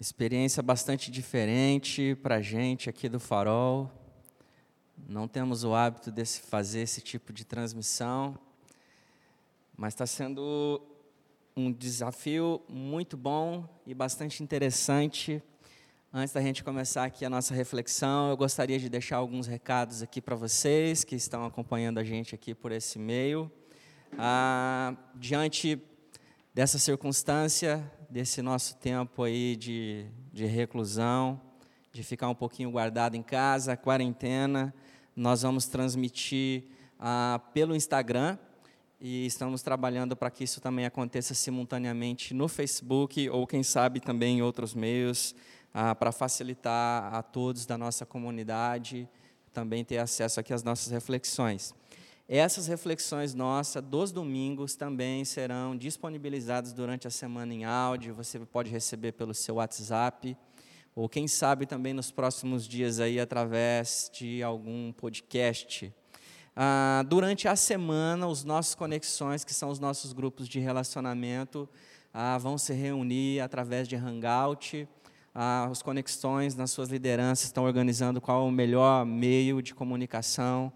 Experiência 0.00 0.62
bastante 0.62 1.10
diferente 1.10 2.16
para 2.22 2.36
a 2.36 2.40
gente 2.40 2.88
aqui 2.88 3.08
do 3.08 3.18
Farol. 3.18 3.90
Não 5.08 5.26
temos 5.26 5.64
o 5.64 5.74
hábito 5.74 6.12
de 6.12 6.24
fazer 6.24 6.82
esse 6.82 7.00
tipo 7.00 7.32
de 7.32 7.44
transmissão, 7.44 8.38
mas 9.76 9.94
está 9.94 10.06
sendo 10.06 10.80
um 11.56 11.72
desafio 11.72 12.62
muito 12.68 13.16
bom 13.16 13.68
e 13.84 13.92
bastante 13.92 14.40
interessante. 14.40 15.42
Antes 16.14 16.32
da 16.32 16.40
gente 16.40 16.62
começar 16.62 17.02
aqui 17.02 17.24
a 17.24 17.30
nossa 17.30 17.52
reflexão, 17.52 18.30
eu 18.30 18.36
gostaria 18.36 18.78
de 18.78 18.88
deixar 18.88 19.16
alguns 19.16 19.48
recados 19.48 20.00
aqui 20.00 20.20
para 20.22 20.36
vocês 20.36 21.02
que 21.02 21.16
estão 21.16 21.44
acompanhando 21.44 21.98
a 21.98 22.04
gente 22.04 22.36
aqui 22.36 22.54
por 22.54 22.70
esse 22.70 23.00
meio. 23.00 23.50
Ah, 24.16 24.94
diante 25.16 25.76
dessa 26.54 26.78
circunstância, 26.78 27.84
desse 28.08 28.40
nosso 28.42 28.76
tempo 28.76 29.22
aí 29.22 29.56
de, 29.56 30.06
de 30.32 30.46
reclusão, 30.46 31.40
de 31.92 32.02
ficar 32.02 32.28
um 32.28 32.34
pouquinho 32.34 32.70
guardado 32.70 33.14
em 33.14 33.22
casa, 33.22 33.76
quarentena, 33.76 34.74
nós 35.14 35.42
vamos 35.42 35.66
transmitir 35.66 36.64
ah, 36.98 37.40
pelo 37.52 37.76
Instagram 37.76 38.38
e 39.00 39.26
estamos 39.26 39.62
trabalhando 39.62 40.16
para 40.16 40.30
que 40.30 40.44
isso 40.44 40.60
também 40.60 40.86
aconteça 40.86 41.34
simultaneamente 41.34 42.32
no 42.34 42.48
Facebook 42.48 43.28
ou, 43.30 43.46
quem 43.46 43.62
sabe, 43.62 44.00
também 44.00 44.38
em 44.38 44.42
outros 44.42 44.74
meios, 44.74 45.34
ah, 45.74 45.94
para 45.94 46.12
facilitar 46.12 47.14
a 47.14 47.22
todos 47.22 47.66
da 47.66 47.76
nossa 47.76 48.06
comunidade 48.06 49.08
também 49.58 49.84
ter 49.84 49.98
acesso 49.98 50.38
aqui 50.38 50.52
às 50.52 50.62
nossas 50.62 50.92
reflexões. 50.92 51.74
Essas 52.30 52.66
reflexões 52.66 53.32
nossas 53.32 53.82
dos 53.82 54.12
domingos 54.12 54.76
também 54.76 55.24
serão 55.24 55.74
disponibilizadas 55.74 56.74
durante 56.74 57.06
a 57.08 57.10
semana 57.10 57.54
em 57.54 57.64
áudio. 57.64 58.12
Você 58.12 58.38
pode 58.40 58.70
receber 58.70 59.12
pelo 59.12 59.32
seu 59.32 59.54
WhatsApp 59.54 60.36
ou 60.94 61.08
quem 61.08 61.26
sabe 61.26 61.64
também 61.64 61.94
nos 61.94 62.10
próximos 62.10 62.68
dias 62.68 63.00
aí 63.00 63.18
através 63.18 64.10
de 64.12 64.42
algum 64.42 64.92
podcast. 64.92 65.90
Ah, 66.54 67.02
durante 67.08 67.48
a 67.48 67.56
semana, 67.56 68.26
os 68.26 68.44
nossos 68.44 68.74
conexões, 68.74 69.42
que 69.42 69.54
são 69.54 69.70
os 69.70 69.78
nossos 69.78 70.12
grupos 70.12 70.46
de 70.46 70.60
relacionamento, 70.60 71.66
ah, 72.12 72.36
vão 72.36 72.58
se 72.58 72.74
reunir 72.74 73.40
através 73.40 73.88
de 73.88 73.96
Hangout. 73.96 74.86
Ah, 75.34 75.66
os 75.72 75.80
conexões 75.80 76.54
nas 76.54 76.72
suas 76.72 76.90
lideranças 76.90 77.46
estão 77.46 77.64
organizando 77.64 78.20
qual 78.20 78.44
é 78.44 78.46
o 78.46 78.50
melhor 78.50 79.06
meio 79.06 79.62
de 79.62 79.74
comunicação 79.74 80.70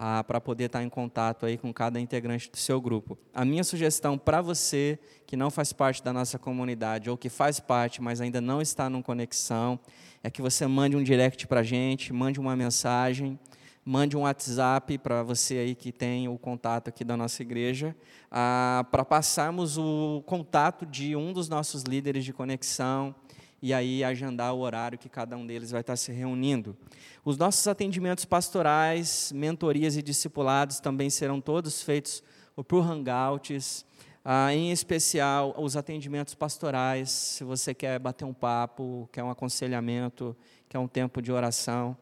ah, 0.00 0.22
para 0.22 0.40
poder 0.40 0.66
estar 0.66 0.84
em 0.84 0.88
contato 0.88 1.44
aí 1.44 1.58
com 1.58 1.72
cada 1.72 1.98
integrante 1.98 2.48
do 2.48 2.56
seu 2.56 2.80
grupo. 2.80 3.18
A 3.34 3.44
minha 3.44 3.64
sugestão 3.64 4.16
para 4.16 4.40
você 4.40 4.96
que 5.26 5.36
não 5.36 5.50
faz 5.50 5.72
parte 5.72 6.04
da 6.04 6.12
nossa 6.12 6.38
comunidade 6.38 7.10
ou 7.10 7.16
que 7.16 7.28
faz 7.28 7.58
parte, 7.58 8.00
mas 8.00 8.20
ainda 8.20 8.40
não 8.40 8.62
está 8.62 8.88
numa 8.88 9.02
conexão, 9.02 9.78
é 10.22 10.30
que 10.30 10.40
você 10.40 10.68
mande 10.68 10.96
um 10.96 11.02
direct 11.02 11.48
para 11.48 11.60
a 11.60 11.64
gente, 11.64 12.12
mande 12.12 12.38
uma 12.38 12.54
mensagem, 12.54 13.36
mande 13.84 14.16
um 14.16 14.20
WhatsApp 14.20 14.98
para 14.98 15.24
você 15.24 15.58
aí 15.58 15.74
que 15.74 15.90
tem 15.90 16.28
o 16.28 16.38
contato 16.38 16.88
aqui 16.88 17.02
da 17.02 17.16
nossa 17.16 17.42
igreja, 17.42 17.96
ah, 18.30 18.86
para 18.92 19.04
passarmos 19.04 19.76
o 19.76 20.22
contato 20.26 20.86
de 20.86 21.16
um 21.16 21.32
dos 21.32 21.48
nossos 21.48 21.82
líderes 21.82 22.24
de 22.24 22.32
conexão 22.32 23.14
e 23.60 23.74
aí 23.74 24.04
agendar 24.04 24.54
o 24.54 24.60
horário 24.60 24.98
que 24.98 25.08
cada 25.08 25.36
um 25.36 25.46
deles 25.46 25.70
vai 25.70 25.80
estar 25.80 25.96
se 25.96 26.12
reunindo. 26.12 26.76
Os 27.24 27.36
nossos 27.36 27.66
atendimentos 27.66 28.24
pastorais, 28.24 29.32
mentorias 29.34 29.96
e 29.96 30.02
discipulados 30.02 30.80
também 30.80 31.10
serão 31.10 31.40
todos 31.40 31.82
feitos 31.82 32.22
por 32.66 32.84
hangouts, 32.84 33.84
ah, 34.24 34.52
em 34.54 34.70
especial 34.70 35.54
os 35.58 35.76
atendimentos 35.76 36.34
pastorais, 36.34 37.10
se 37.10 37.44
você 37.44 37.72
quer 37.72 37.98
bater 37.98 38.24
um 38.24 38.34
papo, 38.34 39.08
quer 39.12 39.22
um 39.22 39.30
aconselhamento, 39.30 40.36
quer 40.68 40.78
um 40.78 40.88
tempo 40.88 41.22
de 41.22 41.32
oração, 41.32 41.96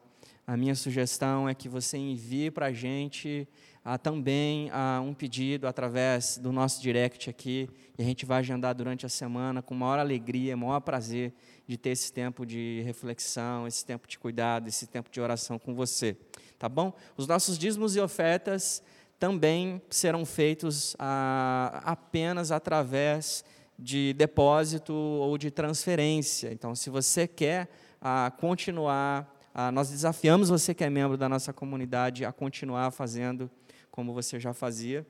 a 0.49 0.55
minha 0.55 0.75
sugestão 0.75 1.49
é 1.49 1.53
que 1.53 1.67
você 1.67 1.97
envie 1.97 2.49
para 2.49 2.67
a 2.67 2.71
gente 2.71 3.45
ah, 3.89 3.97
também 3.97 4.69
ah, 4.73 5.01
um 5.01 5.13
pedido 5.13 5.65
através 5.65 6.37
do 6.37 6.51
nosso 6.51 6.81
direct 6.81 7.29
aqui, 7.29 7.69
e 7.97 8.01
a 8.01 8.05
gente 8.05 8.25
vai 8.25 8.39
agendar 8.39 8.75
durante 8.75 9.05
a 9.05 9.09
semana 9.09 9.61
com 9.61 9.73
maior 9.73 9.97
alegria, 9.97 10.57
maior 10.57 10.81
prazer 10.81 11.33
de 11.65 11.77
ter 11.77 11.91
esse 11.91 12.11
tempo 12.11 12.45
de 12.45 12.81
reflexão, 12.83 13.65
esse 13.65 13.85
tempo 13.85 14.05
de 14.05 14.19
cuidado, 14.19 14.67
esse 14.67 14.87
tempo 14.87 15.09
de 15.09 15.21
oração 15.21 15.57
com 15.57 15.73
você. 15.73 16.17
Tá 16.59 16.67
bom? 16.67 16.91
Os 17.15 17.27
nossos 17.27 17.57
dízimos 17.57 17.95
e 17.95 18.01
ofertas 18.01 18.83
também 19.17 19.81
serão 19.89 20.25
feitos 20.25 20.93
ah, 20.99 21.81
apenas 21.85 22.51
através 22.51 23.45
de 23.79 24.11
depósito 24.17 24.91
ou 24.91 25.37
de 25.37 25.49
transferência. 25.49 26.51
Então, 26.51 26.75
se 26.75 26.89
você 26.89 27.25
quer 27.25 27.69
ah, 28.01 28.33
continuar, 28.37 29.33
ah, 29.53 29.71
nós 29.71 29.89
desafiamos 29.89 30.49
você 30.49 30.73
que 30.73 30.83
é 30.83 30.89
membro 30.89 31.15
da 31.15 31.29
nossa 31.29 31.53
comunidade 31.53 32.25
a 32.25 32.33
continuar 32.33 32.91
fazendo 32.91 33.49
como 33.97 34.13
você 34.13 34.39
já 34.39 34.53
fazia, 34.53 35.03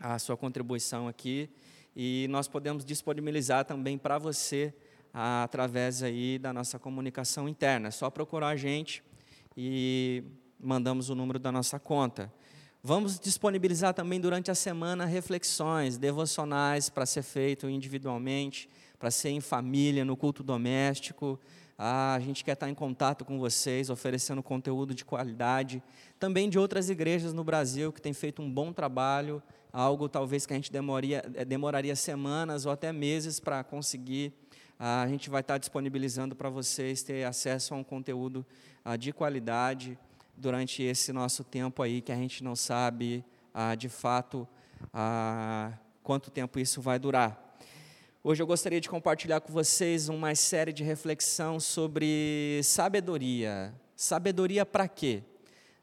a 0.00 0.16
sua 0.16 0.36
contribuição 0.36 1.08
aqui. 1.08 1.50
E 1.94 2.28
nós 2.30 2.46
podemos 2.46 2.84
disponibilizar 2.84 3.64
também 3.64 3.98
para 3.98 4.16
você 4.16 4.72
através 5.12 6.04
aí 6.04 6.38
da 6.38 6.52
nossa 6.52 6.78
comunicação 6.78 7.48
interna. 7.48 7.88
É 7.88 7.90
só 7.90 8.08
procurar 8.10 8.50
a 8.50 8.56
gente 8.56 9.02
e 9.56 10.22
mandamos 10.56 11.10
o 11.10 11.16
número 11.16 11.40
da 11.40 11.50
nossa 11.50 11.80
conta. 11.80 12.32
Vamos 12.80 13.18
disponibilizar 13.18 13.92
também 13.92 14.20
durante 14.20 14.52
a 14.52 14.54
semana 14.54 15.04
reflexões 15.04 15.98
devocionais 15.98 16.88
para 16.88 17.04
ser 17.04 17.22
feito 17.22 17.68
individualmente, 17.68 18.68
para 19.00 19.10
ser 19.10 19.30
em 19.30 19.40
família, 19.40 20.04
no 20.04 20.16
culto 20.16 20.44
doméstico. 20.44 21.40
Ah, 21.84 22.14
a 22.14 22.20
gente 22.20 22.44
quer 22.44 22.52
estar 22.52 22.68
em 22.68 22.74
contato 22.74 23.24
com 23.24 23.40
vocês, 23.40 23.90
oferecendo 23.90 24.40
conteúdo 24.40 24.94
de 24.94 25.04
qualidade. 25.04 25.82
Também 26.16 26.48
de 26.48 26.56
outras 26.56 26.88
igrejas 26.88 27.32
no 27.32 27.42
Brasil 27.42 27.92
que 27.92 28.00
têm 28.00 28.12
feito 28.12 28.40
um 28.40 28.48
bom 28.48 28.72
trabalho, 28.72 29.42
algo 29.72 30.08
talvez 30.08 30.46
que 30.46 30.52
a 30.52 30.56
gente 30.56 30.70
demoraria, 30.70 31.22
demoraria 31.44 31.96
semanas 31.96 32.66
ou 32.66 32.72
até 32.72 32.92
meses 32.92 33.40
para 33.40 33.64
conseguir 33.64 34.32
a 34.84 35.06
gente 35.06 35.30
vai 35.30 35.42
estar 35.42 35.58
disponibilizando 35.58 36.34
para 36.34 36.48
vocês 36.48 37.04
ter 37.04 37.24
acesso 37.24 37.72
a 37.72 37.76
um 37.76 37.84
conteúdo 37.84 38.44
ah, 38.84 38.96
de 38.96 39.12
qualidade 39.12 39.96
durante 40.36 40.82
esse 40.82 41.12
nosso 41.12 41.44
tempo 41.44 41.84
aí 41.84 42.00
que 42.00 42.10
a 42.10 42.16
gente 42.16 42.42
não 42.42 42.56
sabe 42.56 43.24
ah, 43.54 43.76
de 43.76 43.88
fato 43.88 44.46
ah, 44.92 45.72
quanto 46.02 46.32
tempo 46.32 46.58
isso 46.58 46.80
vai 46.80 46.98
durar. 46.98 47.41
Hoje 48.24 48.40
eu 48.40 48.46
gostaria 48.46 48.80
de 48.80 48.88
compartilhar 48.88 49.40
com 49.40 49.52
vocês 49.52 50.08
uma 50.08 50.32
série 50.36 50.72
de 50.72 50.84
reflexão 50.84 51.58
sobre 51.58 52.60
sabedoria. 52.62 53.74
Sabedoria 53.96 54.64
para 54.64 54.86
quê? 54.86 55.24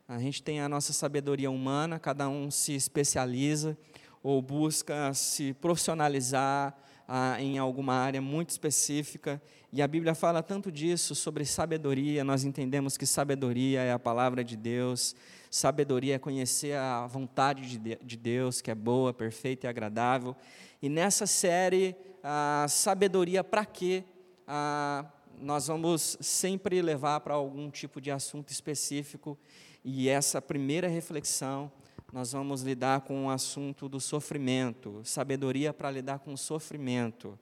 A 0.07 0.17
gente 0.19 0.41
tem 0.41 0.61
a 0.61 0.69
nossa 0.69 0.93
sabedoria 0.93 1.51
humana, 1.51 1.99
cada 1.99 2.29
um 2.29 2.49
se 2.49 2.73
especializa 2.73 3.77
ou 4.23 4.41
busca 4.41 5.13
se 5.13 5.51
profissionalizar 5.55 6.73
ah, 7.05 7.35
em 7.41 7.57
alguma 7.57 7.95
área 7.95 8.21
muito 8.21 8.51
específica, 8.51 9.41
e 9.73 9.81
a 9.81 9.87
Bíblia 9.87 10.15
fala 10.15 10.41
tanto 10.41 10.71
disso, 10.71 11.15
sobre 11.15 11.43
sabedoria, 11.43 12.23
nós 12.23 12.45
entendemos 12.45 12.95
que 12.95 13.05
sabedoria 13.05 13.81
é 13.81 13.91
a 13.91 13.99
palavra 13.99 14.45
de 14.45 14.55
Deus, 14.55 15.13
sabedoria 15.51 16.15
é 16.15 16.19
conhecer 16.19 16.77
a 16.77 17.05
vontade 17.05 17.77
de 17.77 18.17
Deus, 18.17 18.61
que 18.61 18.71
é 18.71 18.75
boa, 18.75 19.13
perfeita 19.13 19.67
e 19.67 19.69
agradável, 19.69 20.35
e 20.81 20.87
nessa 20.87 21.27
série, 21.27 21.95
a 22.23 22.65
sabedoria 22.67 23.43
para 23.43 23.65
quê? 23.65 24.03
Ah, 24.47 25.05
nós 25.39 25.67
vamos 25.67 26.17
sempre 26.19 26.81
levar 26.81 27.19
para 27.21 27.33
algum 27.33 27.69
tipo 27.69 28.01
de 28.01 28.11
assunto 28.11 28.49
específico, 28.51 29.37
e 29.83 30.09
essa 30.09 30.41
primeira 30.41 30.87
reflexão 30.87 31.71
nós 32.11 32.31
vamos 32.31 32.63
lidar 32.63 33.01
com 33.01 33.27
o 33.27 33.29
assunto 33.29 33.87
do 33.87 33.99
sofrimento, 33.99 35.01
sabedoria 35.03 35.71
para 35.71 35.91
lidar 35.91 36.19
com 36.19 36.33
o 36.33 36.37
sofrimento. 36.37 37.37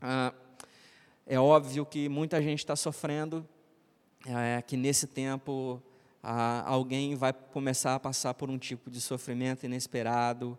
Ah, 0.00 0.32
é 1.26 1.38
óbvio 1.38 1.84
que 1.84 2.08
muita 2.08 2.40
gente 2.40 2.60
está 2.60 2.76
sofrendo, 2.76 3.46
é, 4.26 4.62
que 4.62 4.76
nesse 4.76 5.08
tempo 5.08 5.82
ah, 6.22 6.62
alguém 6.66 7.16
vai 7.16 7.32
começar 7.32 7.96
a 7.96 8.00
passar 8.00 8.34
por 8.34 8.48
um 8.48 8.58
tipo 8.58 8.90
de 8.90 9.00
sofrimento 9.00 9.66
inesperado, 9.66 10.56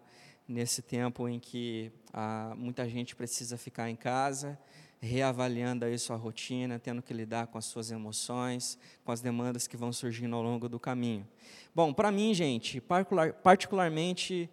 nesse 0.47 0.81
tempo 0.81 1.27
em 1.27 1.39
que 1.39 1.91
ah, 2.13 2.53
muita 2.55 2.87
gente 2.87 3.15
precisa 3.15 3.57
ficar 3.57 3.89
em 3.89 3.95
casa, 3.95 4.57
reavaliando 4.99 5.85
aí 5.85 5.97
sua 5.99 6.15
rotina, 6.15 6.79
tendo 6.79 7.01
que 7.01 7.13
lidar 7.13 7.47
com 7.47 7.57
as 7.57 7.65
suas 7.65 7.91
emoções, 7.91 8.77
com 9.03 9.11
as 9.11 9.21
demandas 9.21 9.67
que 9.67 9.77
vão 9.77 9.91
surgindo 9.91 10.35
ao 10.35 10.41
longo 10.41 10.69
do 10.69 10.79
caminho. 10.79 11.27
Bom, 11.75 11.93
para 11.93 12.11
mim, 12.11 12.33
gente, 12.33 12.79
particular, 12.79 13.33
particularmente, 13.33 14.49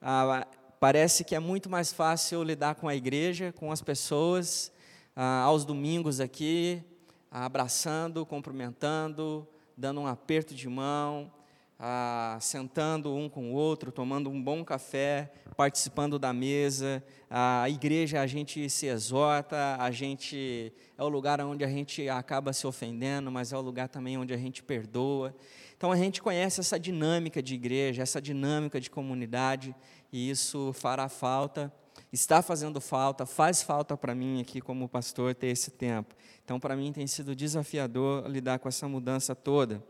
ah, 0.00 0.46
parece 0.78 1.24
que 1.24 1.34
é 1.34 1.40
muito 1.40 1.68
mais 1.68 1.92
fácil 1.92 2.42
lidar 2.42 2.76
com 2.76 2.88
a 2.88 2.94
igreja, 2.94 3.52
com 3.52 3.72
as 3.72 3.82
pessoas, 3.82 4.70
ah, 5.16 5.42
aos 5.42 5.64
domingos 5.64 6.20
aqui, 6.20 6.82
abraçando, 7.30 8.24
cumprimentando, 8.24 9.46
dando 9.76 10.00
um 10.00 10.06
aperto 10.06 10.54
de 10.54 10.68
mão, 10.68 11.32
ah, 11.78 12.36
sentando 12.40 13.14
um 13.14 13.28
com 13.28 13.52
o 13.52 13.54
outro, 13.54 13.92
tomando 13.92 14.28
um 14.28 14.42
bom 14.42 14.64
café, 14.64 15.30
participando 15.56 16.18
da 16.18 16.32
mesa. 16.32 17.02
A 17.30 17.68
igreja 17.68 18.20
a 18.20 18.26
gente 18.26 18.68
se 18.68 18.86
exorta, 18.86 19.76
a 19.78 19.90
gente 19.90 20.72
é 20.96 21.02
o 21.02 21.08
lugar 21.08 21.40
onde 21.40 21.64
a 21.64 21.68
gente 21.68 22.08
acaba 22.08 22.52
se 22.52 22.66
ofendendo, 22.66 23.30
mas 23.30 23.52
é 23.52 23.56
o 23.56 23.60
lugar 23.60 23.88
também 23.88 24.18
onde 24.18 24.34
a 24.34 24.36
gente 24.36 24.62
perdoa. 24.62 25.34
Então 25.76 25.92
a 25.92 25.96
gente 25.96 26.20
conhece 26.20 26.58
essa 26.58 26.80
dinâmica 26.80 27.40
de 27.40 27.54
igreja, 27.54 28.02
essa 28.02 28.20
dinâmica 28.20 28.80
de 28.80 28.90
comunidade, 28.90 29.72
e 30.12 30.28
isso 30.28 30.72
fará 30.72 31.08
falta, 31.08 31.72
está 32.12 32.42
fazendo 32.42 32.80
falta, 32.80 33.24
faz 33.24 33.62
falta 33.62 33.96
para 33.96 34.12
mim 34.12 34.40
aqui 34.40 34.60
como 34.60 34.88
pastor 34.88 35.36
ter 35.36 35.46
esse 35.48 35.70
tempo. 35.70 36.16
Então 36.44 36.58
para 36.58 36.74
mim 36.74 36.92
tem 36.92 37.06
sido 37.06 37.36
desafiador 37.36 38.28
lidar 38.28 38.58
com 38.58 38.68
essa 38.68 38.88
mudança 38.88 39.36
toda. 39.36 39.80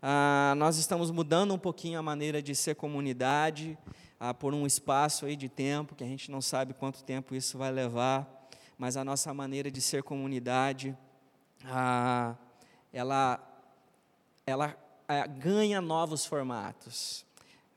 Ah, 0.00 0.54
nós 0.56 0.78
estamos 0.78 1.10
mudando 1.10 1.52
um 1.52 1.58
pouquinho 1.58 1.98
a 1.98 2.02
maneira 2.02 2.40
de 2.40 2.54
ser 2.54 2.76
comunidade, 2.76 3.76
ah, 4.20 4.32
por 4.32 4.54
um 4.54 4.64
espaço 4.64 5.26
aí 5.26 5.34
de 5.34 5.48
tempo, 5.48 5.96
que 5.96 6.04
a 6.04 6.06
gente 6.06 6.30
não 6.30 6.40
sabe 6.40 6.72
quanto 6.72 7.02
tempo 7.02 7.34
isso 7.34 7.58
vai 7.58 7.72
levar, 7.72 8.48
mas 8.78 8.96
a 8.96 9.04
nossa 9.04 9.34
maneira 9.34 9.72
de 9.72 9.80
ser 9.80 10.04
comunidade, 10.04 10.96
ah, 11.64 12.36
ela, 12.92 13.40
ela 14.46 14.76
ah, 15.08 15.26
ganha 15.26 15.80
novos 15.80 16.24
formatos. 16.24 17.26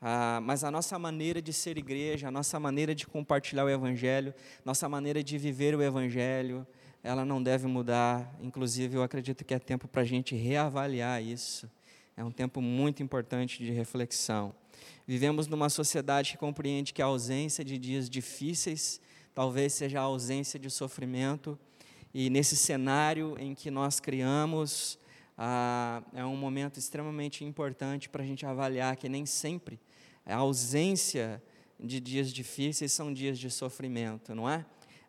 Ah, 0.00 0.38
mas 0.44 0.62
a 0.62 0.70
nossa 0.70 0.96
maneira 1.00 1.42
de 1.42 1.52
ser 1.52 1.76
igreja, 1.76 2.28
a 2.28 2.30
nossa 2.30 2.58
maneira 2.60 2.94
de 2.94 3.04
compartilhar 3.04 3.64
o 3.64 3.68
Evangelho, 3.68 4.32
nossa 4.64 4.88
maneira 4.88 5.24
de 5.24 5.36
viver 5.38 5.74
o 5.74 5.82
Evangelho, 5.82 6.64
ela 7.02 7.24
não 7.24 7.42
deve 7.42 7.66
mudar. 7.66 8.32
Inclusive, 8.40 8.96
eu 8.96 9.02
acredito 9.02 9.44
que 9.44 9.54
é 9.54 9.58
tempo 9.58 9.88
para 9.88 10.02
a 10.02 10.04
gente 10.04 10.36
reavaliar 10.36 11.20
isso 11.20 11.68
é 12.22 12.24
um 12.24 12.30
tempo 12.30 12.60
muito 12.62 13.02
importante 13.02 13.58
de 13.58 13.72
reflexão. 13.72 14.54
Vivemos 15.04 15.48
numa 15.48 15.68
sociedade 15.68 16.30
que 16.30 16.38
compreende 16.38 16.92
que 16.92 17.02
a 17.02 17.06
ausência 17.06 17.64
de 17.64 17.76
dias 17.76 18.08
difíceis 18.08 19.00
talvez 19.34 19.72
seja 19.72 19.98
a 19.98 20.02
ausência 20.02 20.56
de 20.56 20.70
sofrimento, 20.70 21.58
e 22.14 22.30
nesse 22.30 22.56
cenário 22.56 23.34
em 23.40 23.54
que 23.54 23.70
nós 23.70 23.98
criamos, 23.98 24.98
ah, 25.36 26.02
é 26.14 26.24
um 26.24 26.36
momento 26.36 26.78
extremamente 26.78 27.44
importante 27.44 28.08
para 28.08 28.22
a 28.22 28.26
gente 28.26 28.46
avaliar 28.46 28.94
que 28.96 29.08
nem 29.08 29.26
sempre 29.26 29.80
a 30.24 30.36
ausência 30.36 31.42
de 31.80 31.98
dias 31.98 32.32
difíceis 32.32 32.92
são 32.92 33.12
dias 33.12 33.36
de 33.36 33.50
sofrimento, 33.50 34.32
não 34.32 34.48
é? 34.48 34.64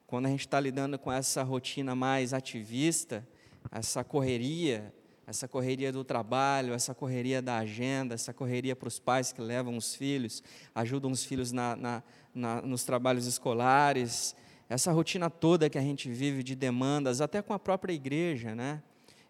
Quando 0.07 0.25
a 0.25 0.29
gente 0.29 0.47
está 0.47 0.59
lidando 0.59 0.97
com 0.97 1.11
essa 1.11 1.43
rotina 1.43 1.93
mais 1.95 2.33
ativista, 2.33 3.27
essa 3.71 4.03
correria, 4.03 4.91
essa 5.25 5.47
correria 5.47 5.91
do 5.91 6.03
trabalho, 6.03 6.73
essa 6.73 6.93
correria 6.93 7.41
da 7.41 7.57
agenda, 7.57 8.13
essa 8.13 8.33
correria 8.33 8.75
para 8.75 8.87
os 8.87 8.99
pais 8.99 9.31
que 9.31 9.41
levam 9.41 9.77
os 9.77 9.95
filhos, 9.95 10.43
ajudam 10.75 11.11
os 11.11 11.23
filhos 11.23 11.51
na, 11.51 11.75
na, 11.75 12.03
na, 12.33 12.61
nos 12.61 12.83
trabalhos 12.83 13.25
escolares, 13.25 14.35
essa 14.69 14.91
rotina 14.91 15.29
toda 15.29 15.69
que 15.69 15.77
a 15.77 15.81
gente 15.81 16.09
vive 16.09 16.43
de 16.43 16.55
demandas, 16.55 17.21
até 17.21 17.41
com 17.41 17.53
a 17.53 17.59
própria 17.59 17.93
igreja, 17.93 18.53
né? 18.55 18.81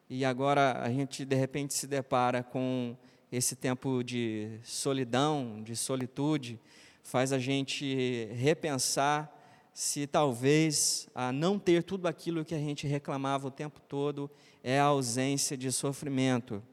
E 0.10 0.26
agora 0.26 0.82
a 0.82 0.90
gente 0.90 1.26
de 1.26 1.36
repente 1.36 1.74
se 1.74 1.88
depara 1.88 2.44
com 2.44 2.96
esse 3.32 3.56
tempo 3.56 4.04
de 4.04 4.60
solidão, 4.64 5.62
de 5.64 5.76
solitude, 5.76 6.60
faz 7.02 7.34
a 7.34 7.40
gente 7.40 8.26
repensar 8.34 9.32
se 9.74 10.06
talvez 10.06 11.10
a 11.16 11.32
não 11.32 11.58
ter 11.58 11.84
tudo 11.84 12.08
aquilo 12.08 12.46
que 12.46 12.54
a 12.54 12.60
gente 12.60 12.86
reclamava 12.86 13.48
o 13.48 13.52
tempo 13.52 13.80
todo 13.82 14.30
é 14.64 14.80
a 14.80 14.86
ausência 14.86 15.58
de 15.58 15.72
sofrimento. 15.72 16.64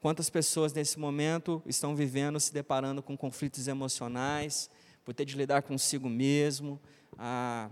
Quantas 0.00 0.28
pessoas 0.28 0.72
nesse 0.72 0.98
momento 0.98 1.62
estão 1.64 1.94
vivendo, 1.94 2.38
se 2.40 2.52
deparando 2.52 3.02
com 3.02 3.16
conflitos 3.16 3.68
emocionais, 3.68 4.68
por 5.04 5.14
ter 5.14 5.24
de 5.24 5.36
lidar 5.36 5.62
consigo 5.62 6.08
mesmo, 6.08 6.80
ah, 7.16 7.70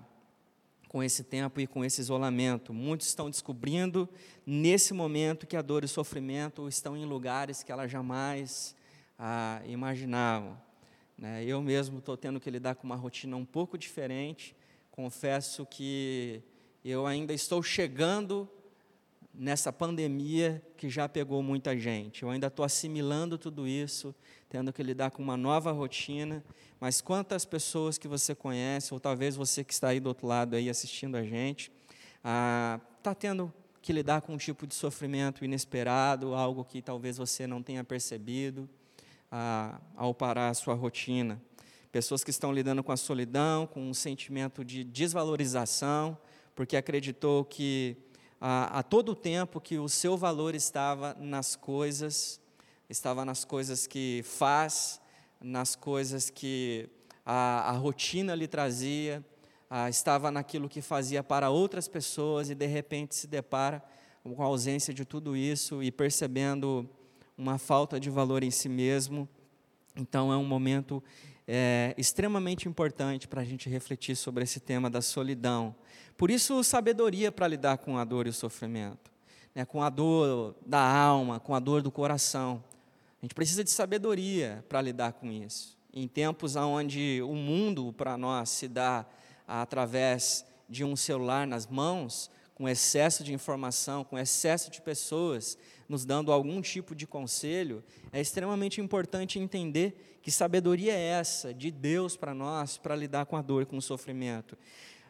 com 0.88 1.02
esse 1.02 1.24
tempo 1.24 1.60
e 1.60 1.66
com 1.66 1.84
esse 1.84 2.00
isolamento. 2.00 2.72
Muitos 2.72 3.08
estão 3.08 3.28
descobrindo 3.28 4.08
nesse 4.46 4.94
momento 4.94 5.44
que 5.44 5.56
a 5.56 5.62
dor 5.62 5.82
e 5.82 5.86
o 5.86 5.88
sofrimento 5.88 6.68
estão 6.68 6.96
em 6.96 7.04
lugares 7.04 7.64
que 7.64 7.72
elas 7.72 7.90
jamais 7.90 8.76
ah, 9.18 9.60
imaginavam. 9.66 10.56
Né? 11.18 11.44
Eu 11.44 11.60
mesmo 11.60 11.98
estou 11.98 12.16
tendo 12.16 12.38
que 12.38 12.48
lidar 12.48 12.76
com 12.76 12.84
uma 12.84 12.94
rotina 12.94 13.36
um 13.36 13.44
pouco 13.44 13.76
diferente. 13.76 14.54
Confesso 14.92 15.66
que 15.66 16.40
eu 16.84 17.06
ainda 17.06 17.32
estou 17.32 17.60
chegando 17.60 18.48
nessa 19.34 19.72
pandemia 19.72 20.62
que 20.76 20.88
já 20.88 21.08
pegou 21.08 21.42
muita 21.42 21.76
gente. 21.76 22.22
Eu 22.22 22.30
ainda 22.30 22.46
estou 22.46 22.64
assimilando 22.64 23.36
tudo 23.36 23.66
isso, 23.66 24.14
tendo 24.48 24.72
que 24.72 24.82
lidar 24.82 25.10
com 25.10 25.22
uma 25.22 25.36
nova 25.36 25.72
rotina. 25.72 26.44
Mas 26.78 27.00
quantas 27.00 27.44
pessoas 27.44 27.98
que 27.98 28.06
você 28.06 28.34
conhece, 28.34 28.94
ou 28.94 29.00
talvez 29.00 29.36
você 29.36 29.64
que 29.64 29.72
está 29.72 29.88
aí 29.88 30.00
do 30.00 30.06
outro 30.06 30.26
lado 30.26 30.54
aí 30.54 30.70
assistindo 30.70 31.16
a 31.16 31.22
gente, 31.22 31.72
está 32.16 32.80
ah, 33.04 33.14
tendo 33.14 33.52
que 33.82 33.92
lidar 33.92 34.22
com 34.22 34.34
um 34.34 34.38
tipo 34.38 34.66
de 34.66 34.74
sofrimento 34.74 35.44
inesperado, 35.44 36.34
algo 36.34 36.64
que 36.64 36.80
talvez 36.80 37.18
você 37.18 37.46
não 37.46 37.62
tenha 37.62 37.84
percebido 37.84 38.68
ah, 39.30 39.80
ao 39.96 40.14
parar 40.14 40.48
a 40.48 40.54
sua 40.54 40.74
rotina. 40.74 41.42
Pessoas 41.90 42.24
que 42.24 42.30
estão 42.30 42.52
lidando 42.52 42.82
com 42.82 42.92
a 42.92 42.96
solidão, 42.96 43.66
com 43.66 43.80
um 43.80 43.94
sentimento 43.94 44.64
de 44.64 44.82
desvalorização, 44.84 46.16
porque 46.54 46.76
acreditou 46.76 47.44
que 47.44 47.96
a, 48.40 48.78
a 48.78 48.82
todo 48.82 49.14
tempo 49.14 49.60
que 49.60 49.78
o 49.78 49.88
seu 49.88 50.16
valor 50.16 50.54
estava 50.54 51.16
nas 51.18 51.56
coisas, 51.56 52.40
estava 52.88 53.24
nas 53.24 53.44
coisas 53.44 53.86
que 53.86 54.22
faz, 54.24 55.00
nas 55.40 55.74
coisas 55.74 56.30
que 56.30 56.88
a, 57.24 57.70
a 57.70 57.72
rotina 57.72 58.34
lhe 58.34 58.46
trazia, 58.46 59.24
a, 59.68 59.88
estava 59.88 60.30
naquilo 60.30 60.68
que 60.68 60.82
fazia 60.82 61.22
para 61.22 61.50
outras 61.50 61.88
pessoas 61.88 62.50
e 62.50 62.54
de 62.54 62.66
repente 62.66 63.14
se 63.14 63.26
depara 63.26 63.82
com 64.22 64.42
a 64.42 64.46
ausência 64.46 64.92
de 64.92 65.04
tudo 65.04 65.36
isso 65.36 65.82
e 65.82 65.90
percebendo 65.90 66.88
uma 67.36 67.58
falta 67.58 67.98
de 67.98 68.10
valor 68.10 68.42
em 68.42 68.50
si 68.50 68.68
mesmo. 68.68 69.28
Então 69.96 70.32
é 70.32 70.36
um 70.36 70.44
momento 70.44 71.02
é, 71.46 71.94
extremamente 71.98 72.68
importante 72.68 73.28
para 73.28 73.42
a 73.42 73.44
gente 73.44 73.68
refletir 73.68 74.16
sobre 74.16 74.44
esse 74.44 74.60
tema 74.60 74.88
da 74.88 75.02
solidão. 75.02 75.74
Por 76.16 76.30
isso, 76.30 76.62
sabedoria 76.64 77.30
para 77.30 77.48
lidar 77.48 77.78
com 77.78 77.98
a 77.98 78.04
dor 78.04 78.26
e 78.26 78.30
o 78.30 78.32
sofrimento, 78.32 79.10
né, 79.54 79.64
com 79.64 79.82
a 79.82 79.90
dor 79.90 80.54
da 80.64 80.80
alma, 80.80 81.38
com 81.40 81.54
a 81.54 81.60
dor 81.60 81.82
do 81.82 81.90
coração. 81.90 82.62
A 83.20 83.24
gente 83.24 83.34
precisa 83.34 83.64
de 83.64 83.70
sabedoria 83.70 84.64
para 84.68 84.80
lidar 84.80 85.12
com 85.14 85.30
isso. 85.30 85.76
Em 85.92 86.08
tempos 86.08 86.56
onde 86.56 87.22
o 87.22 87.34
mundo 87.34 87.92
para 87.92 88.16
nós 88.16 88.50
se 88.50 88.68
dá 88.68 89.06
através 89.46 90.44
de 90.68 90.84
um 90.84 90.96
celular 90.96 91.46
nas 91.46 91.66
mãos, 91.66 92.30
com 92.54 92.68
excesso 92.68 93.22
de 93.22 93.32
informação, 93.32 94.04
com 94.04 94.18
excesso 94.18 94.70
de 94.70 94.80
pessoas 94.80 95.58
nos 95.88 96.04
dando 96.04 96.32
algum 96.32 96.60
tipo 96.60 96.94
de 96.94 97.06
conselho, 97.06 97.82
é 98.12 98.20
extremamente 98.20 98.80
importante 98.80 99.38
entender 99.38 100.18
que 100.22 100.30
sabedoria 100.30 100.92
é 100.92 101.00
essa 101.00 101.52
de 101.52 101.70
Deus 101.70 102.16
para 102.16 102.34
nós 102.34 102.78
para 102.78 102.96
lidar 102.96 103.26
com 103.26 103.36
a 103.36 103.42
dor 103.42 103.62
e 103.62 103.66
com 103.66 103.76
o 103.76 103.82
sofrimento. 103.82 104.56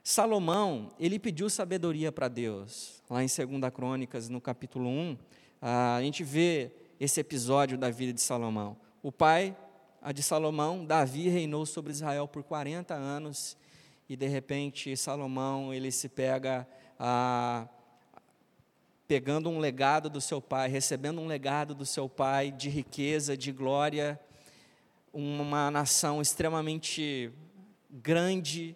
Salomão, 0.02 0.92
ele 0.98 1.18
pediu 1.18 1.48
sabedoria 1.48 2.12
para 2.12 2.28
Deus. 2.28 3.02
Lá 3.08 3.22
em 3.22 3.26
2 3.26 3.72
Crônicas, 3.72 4.28
no 4.28 4.40
capítulo 4.40 4.88
1, 4.88 5.18
a 5.62 5.98
gente 6.02 6.22
vê 6.22 6.72
esse 7.00 7.20
episódio 7.20 7.78
da 7.78 7.90
vida 7.90 8.12
de 8.12 8.20
Salomão. 8.20 8.76
O 9.02 9.10
pai 9.10 9.56
a 10.04 10.12
de 10.12 10.22
Salomão, 10.22 10.84
Davi, 10.84 11.30
reinou 11.30 11.64
sobre 11.64 11.90
Israel 11.90 12.28
por 12.28 12.42
40 12.42 12.92
anos 12.92 13.56
e 14.06 14.14
de 14.14 14.26
repente 14.28 14.94
Salomão 14.98 15.72
ele 15.72 15.90
se 15.90 16.10
pega 16.10 16.68
a, 16.98 17.66
pegando 19.06 19.50
um 19.50 19.58
legado 19.58 20.08
do 20.08 20.20
seu 20.20 20.40
pai, 20.40 20.68
recebendo 20.68 21.20
um 21.20 21.26
legado 21.26 21.74
do 21.74 21.84
seu 21.84 22.08
pai 22.08 22.50
de 22.50 22.70
riqueza, 22.70 23.36
de 23.36 23.52
glória, 23.52 24.18
uma 25.12 25.70
nação 25.70 26.22
extremamente 26.22 27.30
grande, 27.90 28.74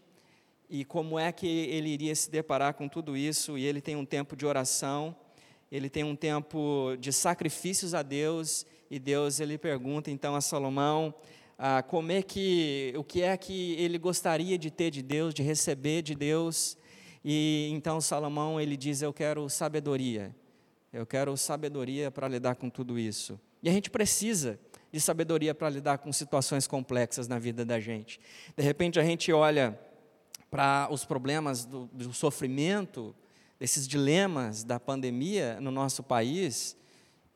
e 0.71 0.85
como 0.85 1.19
é 1.19 1.33
que 1.33 1.47
ele 1.47 1.89
iria 1.89 2.15
se 2.15 2.31
deparar 2.31 2.75
com 2.75 2.89
tudo 2.89 3.17
isso, 3.17 3.57
e 3.57 3.65
ele 3.65 3.81
tem 3.81 3.97
um 3.97 4.05
tempo 4.05 4.37
de 4.37 4.45
oração, 4.45 5.17
ele 5.73 5.89
tem 5.89 6.05
um 6.05 6.15
tempo 6.15 6.95
de 7.01 7.13
sacrifícios 7.13 7.95
a 7.95 8.03
Deus, 8.03 8.67
e 8.91 8.99
Deus 8.99 9.41
ele 9.41 9.57
pergunta 9.57 10.11
então 10.11 10.37
a 10.37 10.41
Salomão, 10.41 11.15
ah, 11.59 11.83
como 11.83 12.13
é 12.13 12.23
que, 12.23 12.93
o 12.97 13.03
que 13.03 13.23
é 13.23 13.37
que 13.37 13.73
ele 13.73 13.99
gostaria 13.99 14.59
de 14.59 14.71
ter 14.71 14.91
de 14.91 15.03
Deus, 15.03 15.33
de 15.33 15.43
receber 15.43 16.03
de 16.03 16.15
Deus, 16.15 16.77
e 17.31 17.69
então 17.75 18.01
Salomão 18.01 18.59
ele 18.59 18.75
diz: 18.75 19.03
Eu 19.03 19.13
quero 19.13 19.51
sabedoria. 19.51 20.35
Eu 20.91 21.05
quero 21.05 21.37
sabedoria 21.37 22.11
para 22.11 22.27
lidar 22.27 22.55
com 22.55 22.71
tudo 22.71 22.99
isso. 22.99 23.39
E 23.63 23.69
a 23.69 23.73
gente 23.73 23.91
precisa 23.91 24.59
de 24.91 24.99
sabedoria 24.99 25.55
para 25.55 25.69
lidar 25.69 25.99
com 25.99 26.11
situações 26.11 26.67
complexas 26.67 27.29
na 27.29 27.39
vida 27.39 27.67
da 27.67 27.79
gente. 27.79 28.19
De 28.57 28.63
repente 28.63 28.99
a 28.99 29.05
gente 29.05 29.31
olha 29.31 29.79
para 30.51 30.89
os 30.91 31.05
problemas 31.05 31.67
do, 31.67 31.85
do 31.93 32.15
sofrimento, 32.15 33.15
desses 33.61 33.87
dilemas 33.87 34.65
da 34.65 34.81
pandemia 34.81 35.61
no 35.61 35.71
nosso 35.71 36.03
país, 36.03 36.79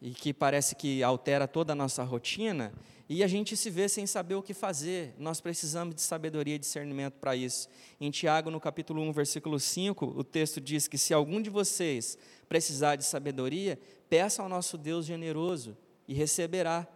e 0.00 0.12
que 0.12 0.32
parece 0.32 0.74
que 0.74 1.02
altera 1.02 1.46
toda 1.46 1.74
a 1.74 1.76
nossa 1.76 2.02
rotina, 2.02 2.72
e 3.14 3.22
a 3.22 3.26
gente 3.26 3.58
se 3.58 3.68
vê 3.68 3.90
sem 3.90 4.06
saber 4.06 4.36
o 4.36 4.42
que 4.42 4.54
fazer. 4.54 5.14
Nós 5.18 5.38
precisamos 5.38 5.94
de 5.94 6.00
sabedoria 6.00 6.54
e 6.54 6.58
discernimento 6.58 7.14
para 7.20 7.36
isso. 7.36 7.68
Em 8.00 8.10
Tiago, 8.10 8.50
no 8.50 8.58
capítulo 8.58 9.02
1, 9.02 9.12
versículo 9.12 9.60
5, 9.60 10.06
o 10.06 10.24
texto 10.24 10.58
diz 10.58 10.88
que 10.88 10.96
se 10.96 11.12
algum 11.12 11.42
de 11.42 11.50
vocês 11.50 12.16
precisar 12.48 12.96
de 12.96 13.04
sabedoria, 13.04 13.78
peça 14.08 14.42
ao 14.42 14.48
nosso 14.48 14.78
Deus 14.78 15.04
generoso 15.04 15.76
e 16.08 16.14
receberá. 16.14 16.88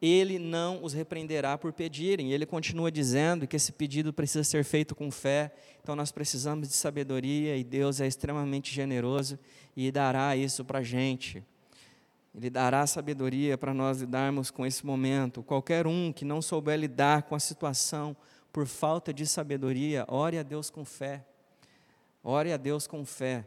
Ele 0.00 0.38
não 0.38 0.82
os 0.82 0.94
repreenderá 0.94 1.58
por 1.58 1.74
pedirem. 1.74 2.32
Ele 2.32 2.46
continua 2.46 2.90
dizendo 2.90 3.46
que 3.46 3.56
esse 3.56 3.70
pedido 3.70 4.14
precisa 4.14 4.42
ser 4.42 4.64
feito 4.64 4.94
com 4.94 5.10
fé. 5.10 5.52
Então 5.82 5.94
nós 5.94 6.10
precisamos 6.10 6.68
de 6.68 6.74
sabedoria 6.74 7.54
e 7.54 7.62
Deus 7.62 8.00
é 8.00 8.06
extremamente 8.06 8.74
generoso 8.74 9.38
e 9.76 9.92
dará 9.92 10.34
isso 10.34 10.64
para 10.64 10.78
a 10.78 10.82
gente. 10.82 11.44
Ele 12.34 12.48
dará 12.48 12.86
sabedoria 12.86 13.58
para 13.58 13.74
nós 13.74 14.00
lidarmos 14.00 14.50
com 14.50 14.64
esse 14.64 14.86
momento. 14.86 15.42
Qualquer 15.42 15.86
um 15.86 16.12
que 16.12 16.24
não 16.24 16.40
souber 16.40 16.78
lidar 16.78 17.24
com 17.24 17.34
a 17.34 17.40
situação 17.40 18.16
por 18.52 18.66
falta 18.66 19.12
de 19.12 19.26
sabedoria, 19.26 20.04
ore 20.08 20.38
a 20.38 20.42
Deus 20.42 20.70
com 20.70 20.84
fé. 20.84 21.24
Ore 22.22 22.52
a 22.52 22.56
Deus 22.56 22.86
com 22.86 23.04
fé. 23.04 23.46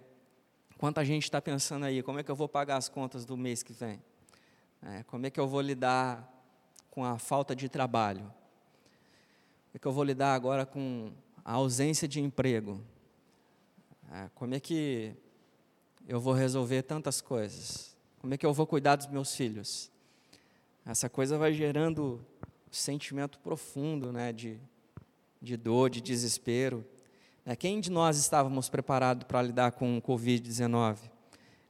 Quanta 0.77 1.05
gente 1.05 1.23
está 1.23 1.41
pensando 1.41 1.85
aí, 1.85 2.03
como 2.03 2.19
é 2.19 2.23
que 2.23 2.31
eu 2.31 2.35
vou 2.35 2.49
pagar 2.49 2.77
as 2.77 2.89
contas 2.89 3.25
do 3.25 3.37
mês 3.37 3.63
que 3.63 3.71
vem? 3.71 4.01
É, 4.81 5.03
como 5.03 5.25
é 5.25 5.29
que 5.29 5.39
eu 5.39 5.47
vou 5.47 5.61
lidar 5.61 6.29
com 6.91 7.05
a 7.05 7.17
falta 7.17 7.55
de 7.55 7.69
trabalho? 7.69 8.23
Como 8.23 9.75
é 9.75 9.79
que 9.79 9.87
eu 9.87 9.93
vou 9.93 10.03
lidar 10.03 10.33
agora 10.33 10.65
com 10.65 11.11
a 11.43 11.53
ausência 11.53 12.05
de 12.05 12.19
emprego? 12.19 12.81
É, 14.11 14.29
como 14.35 14.53
é 14.53 14.59
que 14.59 15.15
eu 16.05 16.19
vou 16.19 16.33
resolver 16.33 16.83
tantas 16.83 17.21
coisas? 17.21 17.92
Como 18.23 18.33
é 18.33 18.37
que 18.37 18.45
eu 18.45 18.53
vou 18.53 18.65
cuidar 18.65 18.95
dos 18.95 19.07
meus 19.07 19.35
filhos? 19.35 19.91
Essa 20.85 21.09
coisa 21.09 21.37
vai 21.37 21.53
gerando 21.53 22.25
um 22.69 22.71
sentimento 22.73 23.37
profundo 23.39 24.13
né, 24.13 24.31
de, 24.31 24.57
de 25.41 25.57
dor, 25.57 25.89
de 25.89 25.99
desespero. 25.99 26.85
É, 27.45 27.53
quem 27.53 27.81
de 27.81 27.91
nós 27.91 28.15
estávamos 28.17 28.69
preparados 28.69 29.25
para 29.25 29.41
lidar 29.41 29.73
com 29.73 29.97
o 29.97 30.01
Covid-19? 30.01 30.99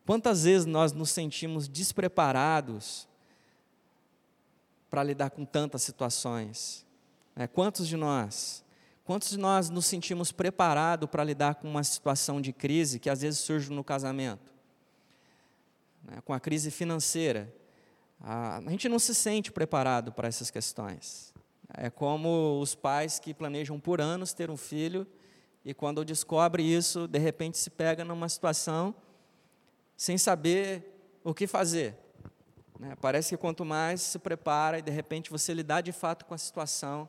Quantas 0.05 0.43
vezes 0.43 0.67
nós 0.67 0.93
nos 0.93 1.09
sentimos 1.09 1.67
despreparados 1.67 3.07
para 4.91 5.03
lidar 5.03 5.31
com 5.31 5.45
tantas 5.45 5.81
situações? 5.81 6.85
É, 7.35 7.47
quantos 7.47 7.87
de 7.87 7.97
nós? 7.97 8.63
Quantos 9.03 9.31
de 9.31 9.39
nós 9.39 9.71
nos 9.71 9.87
sentimos 9.87 10.31
preparados 10.31 11.09
para 11.09 11.23
lidar 11.23 11.55
com 11.55 11.67
uma 11.67 11.83
situação 11.83 12.39
de 12.39 12.53
crise 12.53 12.99
que 12.99 13.09
às 13.09 13.21
vezes 13.21 13.39
surge 13.39 13.71
no 13.71 13.83
casamento? 13.83 14.52
Né, 16.03 16.21
com 16.23 16.33
a 16.33 16.39
crise 16.39 16.69
financeira, 16.69 17.53
a, 18.19 18.57
a 18.57 18.69
gente 18.69 18.87
não 18.87 18.99
se 18.99 19.15
sente 19.15 19.51
preparado 19.51 20.11
para 20.11 20.27
essas 20.27 20.51
questões. 20.51 21.33
É 21.75 21.89
como 21.89 22.59
os 22.59 22.75
pais 22.75 23.19
que 23.19 23.33
planejam 23.33 23.79
por 23.79 23.99
anos 23.99 24.33
ter 24.33 24.49
um 24.49 24.57
filho 24.57 25.07
e 25.65 25.73
quando 25.73 26.03
descobre 26.03 26.61
isso, 26.61 27.07
de 27.07 27.19
repente 27.19 27.57
se 27.57 27.69
pega 27.69 28.03
numa 28.03 28.27
situação 28.27 28.93
sem 29.95 30.17
saber 30.17 31.19
o 31.23 31.33
que 31.33 31.47
fazer. 31.47 31.95
Né? 32.79 32.95
Parece 32.99 33.29
que 33.29 33.37
quanto 33.37 33.63
mais 33.63 34.01
se 34.01 34.19
prepara 34.19 34.79
e 34.79 34.81
de 34.81 34.91
repente 34.91 35.31
você 35.31 35.53
lidar 35.53 35.81
de 35.81 35.91
fato 35.91 36.25
com 36.25 36.33
a 36.33 36.37
situação, 36.37 37.07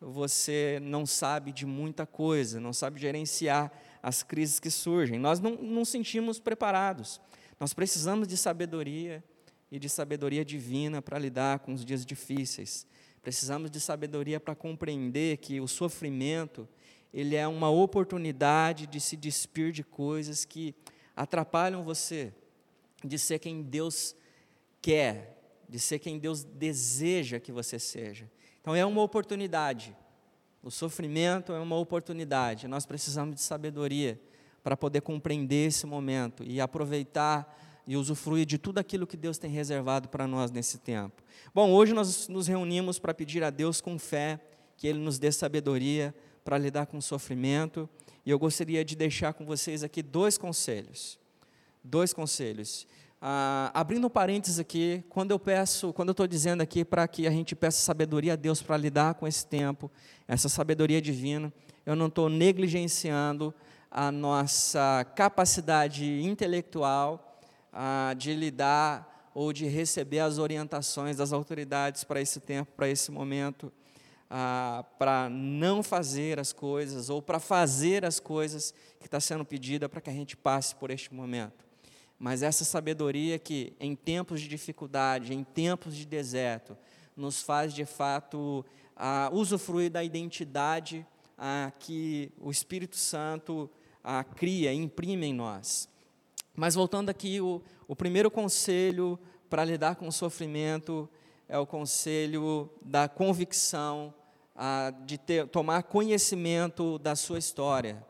você 0.00 0.78
não 0.82 1.04
sabe 1.04 1.52
de 1.52 1.66
muita 1.66 2.06
coisa, 2.06 2.60
não 2.60 2.72
sabe 2.72 3.00
gerenciar 3.00 3.72
as 4.02 4.22
crises 4.22 4.60
que 4.60 4.70
surgem. 4.70 5.18
Nós 5.18 5.40
não, 5.40 5.56
não 5.56 5.84
sentimos 5.84 6.38
preparados. 6.38 7.20
Nós 7.58 7.72
precisamos 7.72 8.28
de 8.28 8.36
sabedoria 8.36 9.24
e 9.70 9.78
de 9.78 9.88
sabedoria 9.88 10.44
divina 10.44 11.00
para 11.00 11.18
lidar 11.18 11.60
com 11.60 11.72
os 11.72 11.84
dias 11.84 12.04
difíceis. 12.04 12.86
Precisamos 13.22 13.70
de 13.70 13.80
sabedoria 13.80 14.38
para 14.38 14.54
compreender 14.54 15.38
que 15.38 15.60
o 15.60 15.66
sofrimento, 15.66 16.68
ele 17.12 17.34
é 17.34 17.48
uma 17.48 17.70
oportunidade 17.70 18.86
de 18.86 19.00
se 19.00 19.16
despir 19.16 19.72
de 19.72 19.82
coisas 19.82 20.44
que 20.44 20.74
atrapalham 21.16 21.82
você 21.82 22.32
de 23.04 23.18
ser 23.18 23.38
quem 23.38 23.62
Deus 23.62 24.14
quer, 24.80 25.36
de 25.68 25.78
ser 25.78 25.98
quem 25.98 26.18
Deus 26.18 26.44
deseja 26.44 27.40
que 27.40 27.52
você 27.52 27.78
seja. 27.78 28.30
Então 28.60 28.74
é 28.74 28.84
uma 28.84 29.02
oportunidade. 29.02 29.96
O 30.62 30.70
sofrimento 30.70 31.52
é 31.52 31.60
uma 31.60 31.76
oportunidade. 31.76 32.68
Nós 32.68 32.86
precisamos 32.86 33.36
de 33.36 33.40
sabedoria 33.40 34.20
para 34.66 34.76
poder 34.76 35.00
compreender 35.00 35.68
esse 35.68 35.86
momento 35.86 36.42
e 36.42 36.60
aproveitar 36.60 37.56
e 37.86 37.96
usufruir 37.96 38.44
de 38.44 38.58
tudo 38.58 38.78
aquilo 38.78 39.06
que 39.06 39.16
Deus 39.16 39.38
tem 39.38 39.48
reservado 39.48 40.08
para 40.08 40.26
nós 40.26 40.50
nesse 40.50 40.78
tempo. 40.78 41.22
Bom, 41.54 41.70
hoje 41.70 41.92
nós 41.92 42.26
nos 42.26 42.48
reunimos 42.48 42.98
para 42.98 43.14
pedir 43.14 43.44
a 43.44 43.50
Deus 43.50 43.80
com 43.80 43.96
fé 43.96 44.40
que 44.76 44.88
Ele 44.88 44.98
nos 44.98 45.20
dê 45.20 45.30
sabedoria 45.30 46.12
para 46.44 46.58
lidar 46.58 46.86
com 46.86 46.98
o 46.98 47.02
sofrimento, 47.02 47.88
e 48.24 48.30
eu 48.30 48.40
gostaria 48.40 48.84
de 48.84 48.96
deixar 48.96 49.34
com 49.34 49.46
vocês 49.46 49.84
aqui 49.84 50.02
dois 50.02 50.36
conselhos. 50.36 51.16
Dois 51.84 52.12
conselhos. 52.12 52.88
Ah, 53.22 53.70
abrindo 53.72 54.10
parênteses 54.10 54.58
aqui, 54.58 55.04
quando 55.08 55.30
eu 55.30 55.38
peço, 55.38 55.92
quando 55.92 56.08
eu 56.08 56.12
estou 56.12 56.26
dizendo 56.26 56.60
aqui 56.60 56.84
para 56.84 57.06
que 57.06 57.28
a 57.28 57.30
gente 57.30 57.54
peça 57.54 57.78
sabedoria 57.78 58.32
a 58.32 58.36
Deus 58.36 58.62
para 58.62 58.76
lidar 58.76 59.14
com 59.14 59.28
esse 59.28 59.46
tempo, 59.46 59.88
essa 60.26 60.48
sabedoria 60.48 61.00
divina, 61.00 61.52
eu 61.86 61.94
não 61.94 62.08
estou 62.08 62.28
negligenciando 62.28 63.54
a 63.98 64.12
nossa 64.12 65.06
capacidade 65.16 66.04
intelectual 66.22 67.40
ah, 67.72 68.12
de 68.14 68.34
lidar 68.34 69.30
ou 69.34 69.54
de 69.54 69.64
receber 69.66 70.18
as 70.18 70.36
orientações 70.36 71.16
das 71.16 71.32
autoridades 71.32 72.04
para 72.04 72.20
esse 72.20 72.38
tempo, 72.38 72.72
para 72.76 72.90
esse 72.90 73.10
momento, 73.10 73.72
ah, 74.28 74.84
para 74.98 75.30
não 75.30 75.82
fazer 75.82 76.38
as 76.38 76.52
coisas 76.52 77.08
ou 77.08 77.22
para 77.22 77.40
fazer 77.40 78.04
as 78.04 78.20
coisas 78.20 78.74
que 79.00 79.06
está 79.06 79.18
sendo 79.18 79.46
pedida 79.46 79.88
para 79.88 80.02
que 80.02 80.10
a 80.10 80.12
gente 80.12 80.36
passe 80.36 80.74
por 80.74 80.90
este 80.90 81.14
momento. 81.14 81.64
Mas 82.18 82.42
essa 82.42 82.66
sabedoria 82.66 83.38
que, 83.38 83.72
em 83.80 83.96
tempos 83.96 84.42
de 84.42 84.48
dificuldade, 84.48 85.32
em 85.32 85.42
tempos 85.42 85.96
de 85.96 86.04
deserto, 86.04 86.76
nos 87.16 87.40
faz 87.40 87.72
de 87.72 87.86
fato 87.86 88.62
ah, 88.94 89.30
usufruir 89.32 89.90
da 89.90 90.04
identidade 90.04 91.06
ah, 91.38 91.72
que 91.78 92.30
o 92.38 92.50
Espírito 92.50 92.96
Santo 92.98 93.70
ah, 94.08 94.22
cria, 94.22 94.72
imprime 94.72 95.26
em 95.26 95.34
nós. 95.34 95.88
Mas 96.54 96.76
voltando 96.76 97.10
aqui, 97.10 97.40
o, 97.40 97.60
o 97.88 97.96
primeiro 97.96 98.30
conselho 98.30 99.18
para 99.50 99.64
lidar 99.64 99.96
com 99.96 100.06
o 100.06 100.12
sofrimento 100.12 101.08
é 101.48 101.58
o 101.58 101.66
conselho 101.66 102.70
da 102.80 103.08
convicção, 103.08 104.14
ah, 104.54 104.94
de 105.04 105.18
ter, 105.18 105.48
tomar 105.48 105.82
conhecimento 105.82 107.00
da 107.00 107.16
sua 107.16 107.40
história, 107.40 108.00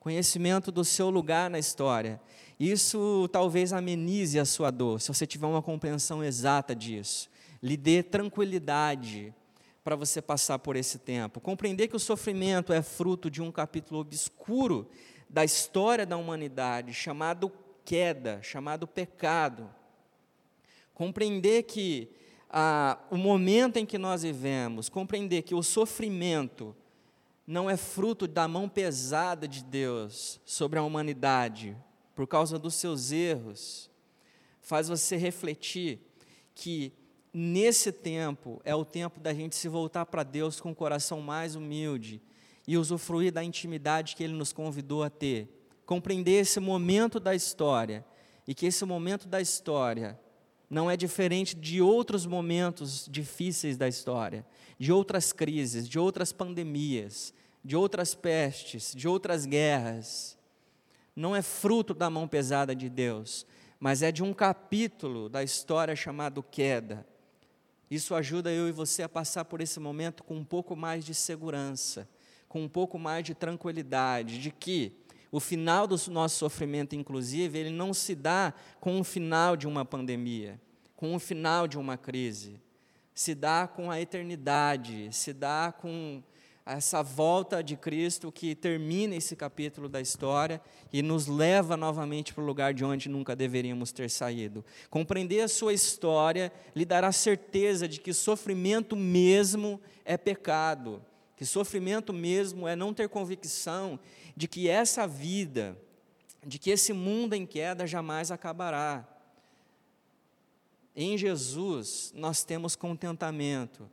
conhecimento 0.00 0.72
do 0.72 0.86
seu 0.86 1.10
lugar 1.10 1.50
na 1.50 1.58
história. 1.58 2.18
Isso 2.58 3.28
talvez 3.30 3.74
amenize 3.74 4.38
a 4.38 4.46
sua 4.46 4.70
dor, 4.70 5.02
se 5.02 5.08
você 5.08 5.26
tiver 5.26 5.46
uma 5.46 5.60
compreensão 5.60 6.24
exata 6.24 6.74
disso. 6.74 7.28
Lhe 7.62 7.76
dê 7.76 8.02
tranquilidade 8.02 9.34
para 9.84 9.96
você 9.96 10.22
passar 10.22 10.58
por 10.60 10.76
esse 10.76 10.98
tempo. 10.98 11.40
Compreender 11.40 11.88
que 11.88 11.96
o 11.96 12.00
sofrimento 12.00 12.72
é 12.72 12.80
fruto 12.80 13.30
de 13.30 13.42
um 13.42 13.52
capítulo 13.52 14.00
obscuro 14.00 14.88
da 15.32 15.44
história 15.44 16.04
da 16.04 16.18
humanidade, 16.18 16.92
chamado 16.92 17.50
queda, 17.86 18.40
chamado 18.42 18.86
pecado. 18.86 19.68
Compreender 20.92 21.62
que 21.62 22.10
ah, 22.50 22.98
o 23.10 23.16
momento 23.16 23.78
em 23.78 23.86
que 23.86 23.96
nós 23.96 24.22
vivemos, 24.22 24.90
compreender 24.90 25.40
que 25.42 25.54
o 25.54 25.62
sofrimento 25.62 26.76
não 27.46 27.68
é 27.68 27.78
fruto 27.78 28.28
da 28.28 28.46
mão 28.46 28.68
pesada 28.68 29.48
de 29.48 29.64
Deus 29.64 30.38
sobre 30.44 30.78
a 30.78 30.82
humanidade, 30.82 31.74
por 32.14 32.26
causa 32.26 32.58
dos 32.58 32.74
seus 32.74 33.10
erros, 33.10 33.90
faz 34.60 34.88
você 34.88 35.16
refletir 35.16 35.98
que 36.54 36.92
nesse 37.32 37.90
tempo 37.90 38.60
é 38.64 38.74
o 38.74 38.84
tempo 38.84 39.18
da 39.18 39.32
gente 39.32 39.56
se 39.56 39.66
voltar 39.66 40.04
para 40.04 40.22
Deus 40.22 40.60
com 40.60 40.72
o 40.72 40.74
coração 40.74 41.22
mais 41.22 41.56
humilde 41.56 42.20
e 42.66 42.76
usufruir 42.76 43.32
da 43.32 43.42
intimidade 43.42 44.14
que 44.14 44.22
Ele 44.22 44.32
nos 44.32 44.52
convidou 44.52 45.02
a 45.02 45.10
ter. 45.10 45.48
Compreender 45.84 46.40
esse 46.40 46.60
momento 46.60 47.18
da 47.18 47.34
história 47.34 48.04
e 48.46 48.54
que 48.54 48.66
esse 48.66 48.84
momento 48.84 49.28
da 49.28 49.40
história 49.40 50.18
não 50.70 50.90
é 50.90 50.96
diferente 50.96 51.54
de 51.54 51.82
outros 51.82 52.24
momentos 52.24 53.06
difíceis 53.10 53.76
da 53.76 53.86
história, 53.86 54.46
de 54.78 54.92
outras 54.92 55.32
crises, 55.32 55.88
de 55.88 55.98
outras 55.98 56.32
pandemias, 56.32 57.34
de 57.64 57.76
outras 57.76 58.14
pestes, 58.14 58.94
de 58.94 59.06
outras 59.06 59.44
guerras. 59.44 60.38
Não 61.14 61.36
é 61.36 61.42
fruto 61.42 61.92
da 61.92 62.08
mão 62.08 62.26
pesada 62.26 62.74
de 62.74 62.88
Deus, 62.88 63.44
mas 63.78 64.02
é 64.02 64.10
de 64.10 64.22
um 64.22 64.32
capítulo 64.32 65.28
da 65.28 65.42
história 65.42 65.94
chamado 65.94 66.42
queda 66.42 67.06
isso 67.94 68.14
ajuda 68.14 68.50
eu 68.50 68.70
e 68.70 68.72
você 68.72 69.02
a 69.02 69.08
passar 69.08 69.44
por 69.44 69.60
esse 69.60 69.78
momento 69.78 70.24
com 70.24 70.34
um 70.34 70.44
pouco 70.44 70.74
mais 70.74 71.04
de 71.04 71.14
segurança, 71.14 72.08
com 72.52 72.64
um 72.64 72.68
pouco 72.68 72.98
mais 72.98 73.24
de 73.24 73.34
tranquilidade, 73.34 74.38
de 74.38 74.50
que 74.50 74.92
o 75.30 75.40
final 75.40 75.86
do 75.86 75.96
nosso 76.10 76.36
sofrimento, 76.36 76.94
inclusive, 76.94 77.58
ele 77.58 77.70
não 77.70 77.94
se 77.94 78.14
dá 78.14 78.52
com 78.78 79.00
o 79.00 79.04
final 79.04 79.56
de 79.56 79.66
uma 79.66 79.86
pandemia, 79.86 80.60
com 80.94 81.14
o 81.14 81.18
final 81.18 81.66
de 81.66 81.78
uma 81.78 81.96
crise, 81.96 82.60
se 83.14 83.34
dá 83.34 83.66
com 83.66 83.90
a 83.90 83.98
eternidade, 83.98 85.08
se 85.12 85.32
dá 85.32 85.72
com 85.72 86.22
essa 86.66 87.02
volta 87.02 87.62
de 87.62 87.74
Cristo 87.74 88.30
que 88.30 88.54
termina 88.54 89.16
esse 89.16 89.34
capítulo 89.34 89.88
da 89.88 90.02
história 90.02 90.60
e 90.92 91.00
nos 91.00 91.26
leva 91.28 91.74
novamente 91.74 92.34
para 92.34 92.44
o 92.44 92.46
lugar 92.46 92.74
de 92.74 92.84
onde 92.84 93.08
nunca 93.08 93.34
deveríamos 93.34 93.92
ter 93.92 94.10
saído. 94.10 94.62
Compreender 94.90 95.40
a 95.40 95.48
sua 95.48 95.72
história 95.72 96.52
lhe 96.76 96.84
dará 96.84 97.12
certeza 97.12 97.88
de 97.88 97.98
que 97.98 98.12
sofrimento 98.12 98.94
mesmo 98.94 99.80
é 100.04 100.18
pecado, 100.18 101.02
que 101.42 101.46
sofrimento 101.46 102.12
mesmo 102.12 102.68
é 102.68 102.76
não 102.76 102.94
ter 102.94 103.08
convicção 103.08 103.98
de 104.36 104.46
que 104.46 104.68
essa 104.68 105.08
vida, 105.08 105.76
de 106.46 106.56
que 106.56 106.70
esse 106.70 106.92
mundo 106.92 107.34
em 107.34 107.44
queda 107.44 107.84
jamais 107.84 108.30
acabará. 108.30 109.04
Em 110.94 111.18
Jesus 111.18 112.12
nós 112.14 112.44
temos 112.44 112.76
contentamento. 112.76 113.90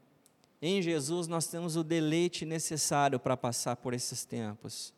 Em 0.61 0.79
Jesus 0.79 1.27
nós 1.27 1.47
temos 1.47 1.75
o 1.75 1.83
deleite 1.83 2.45
necessário 2.45 3.19
para 3.19 3.35
passar 3.35 3.75
por 3.77 3.95
esses 3.95 4.23
tempos. 4.25 4.93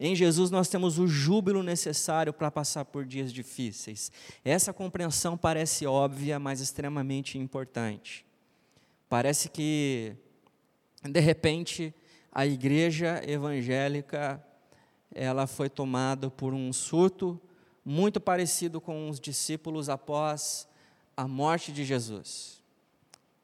Em 0.00 0.16
Jesus 0.16 0.50
nós 0.50 0.66
temos 0.66 0.98
o 0.98 1.06
júbilo 1.06 1.62
necessário 1.62 2.32
para 2.32 2.50
passar 2.50 2.84
por 2.84 3.04
dias 3.04 3.32
difíceis. 3.32 4.10
Essa 4.44 4.72
compreensão 4.72 5.38
parece 5.38 5.86
óbvia, 5.86 6.40
mas 6.40 6.60
extremamente 6.60 7.38
importante. 7.38 8.26
Parece 9.08 9.48
que, 9.48 10.16
de 11.02 11.20
repente, 11.20 11.94
a 12.30 12.46
igreja 12.46 13.22
evangélica 13.26 14.42
ela 15.14 15.46
foi 15.46 15.68
tomada 15.68 16.30
por 16.30 16.54
um 16.54 16.72
surto 16.72 17.40
muito 17.84 18.20
parecido 18.20 18.80
com 18.80 19.08
os 19.08 19.20
discípulos 19.20 19.88
após 19.88 20.66
a 21.16 21.28
morte 21.28 21.70
de 21.72 21.84
Jesus 21.84 22.62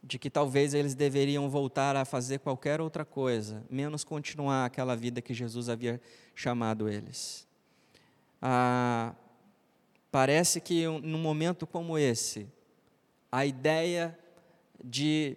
de 0.02 0.18
que 0.18 0.30
talvez 0.30 0.74
eles 0.74 0.94
deveriam 0.94 1.50
voltar 1.50 1.96
a 1.96 2.04
fazer 2.04 2.38
qualquer 2.38 2.80
outra 2.80 3.04
coisa, 3.04 3.62
menos 3.68 4.04
continuar 4.04 4.64
aquela 4.64 4.96
vida 4.96 5.20
que 5.20 5.34
Jesus 5.34 5.68
havia 5.68 6.00
chamado 6.34 6.88
eles. 6.88 7.46
Ah, 8.40 9.14
parece 10.10 10.60
que 10.60 10.86
num 10.86 11.18
momento 11.18 11.66
como 11.66 11.98
esse, 11.98 12.48
a 13.30 13.44
ideia 13.44 14.16
de 14.82 15.36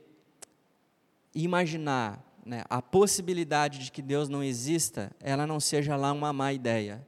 imaginar 1.34 2.24
né, 2.46 2.64
a 2.70 2.82
possibilidade 2.82 3.80
de 3.80 3.92
que 3.92 4.02
Deus 4.02 4.28
não 4.28 4.44
exista, 4.44 5.12
ela 5.20 5.46
não 5.48 5.60
seja 5.60 5.96
lá 5.96 6.12
uma 6.12 6.34
má 6.34 6.52
ideia. 6.52 7.06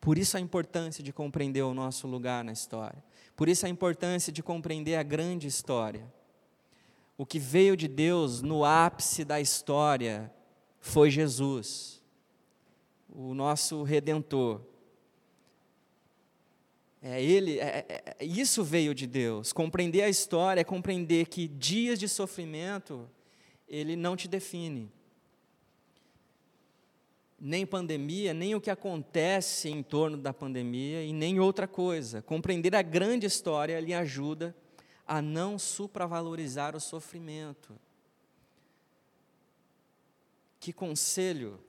Por 0.00 0.18
isso 0.18 0.36
a 0.36 0.40
importância 0.40 1.02
de 1.02 1.12
compreender 1.12 1.62
o 1.62 1.74
nosso 1.74 2.06
lugar 2.06 2.44
na 2.44 2.52
história. 2.52 3.02
Por 3.34 3.48
isso 3.48 3.66
a 3.66 3.68
importância 3.68 4.32
de 4.32 4.42
compreender 4.42 4.96
a 4.96 5.02
grande 5.02 5.46
história. 5.46 6.06
O 7.18 7.24
que 7.24 7.38
veio 7.38 7.76
de 7.76 7.88
Deus 7.88 8.42
no 8.42 8.64
ápice 8.64 9.24
da 9.24 9.40
história 9.40 10.32
foi 10.78 11.10
Jesus, 11.10 12.02
o 13.08 13.34
nosso 13.34 13.82
redentor. 13.82 14.60
É 17.08 17.22
ele, 17.22 17.60
é, 17.60 17.86
é, 17.88 18.16
é, 18.18 18.24
isso 18.24 18.64
veio 18.64 18.92
de 18.92 19.06
Deus. 19.06 19.52
Compreender 19.52 20.02
a 20.02 20.08
história 20.08 20.62
é 20.62 20.64
compreender 20.64 21.28
que 21.28 21.46
dias 21.46 22.00
de 22.00 22.08
sofrimento 22.08 23.08
ele 23.68 23.94
não 23.94 24.16
te 24.16 24.26
define. 24.26 24.90
Nem 27.40 27.64
pandemia, 27.64 28.34
nem 28.34 28.56
o 28.56 28.60
que 28.60 28.70
acontece 28.70 29.68
em 29.68 29.84
torno 29.84 30.16
da 30.16 30.34
pandemia 30.34 31.04
e 31.04 31.12
nem 31.12 31.38
outra 31.38 31.68
coisa. 31.68 32.22
Compreender 32.22 32.74
a 32.74 32.82
grande 32.82 33.24
história 33.24 33.78
lhe 33.78 33.94
ajuda 33.94 34.52
a 35.06 35.22
não 35.22 35.60
supravalorizar 35.60 36.74
o 36.74 36.80
sofrimento. 36.80 37.78
Que 40.58 40.72
conselho 40.72 41.60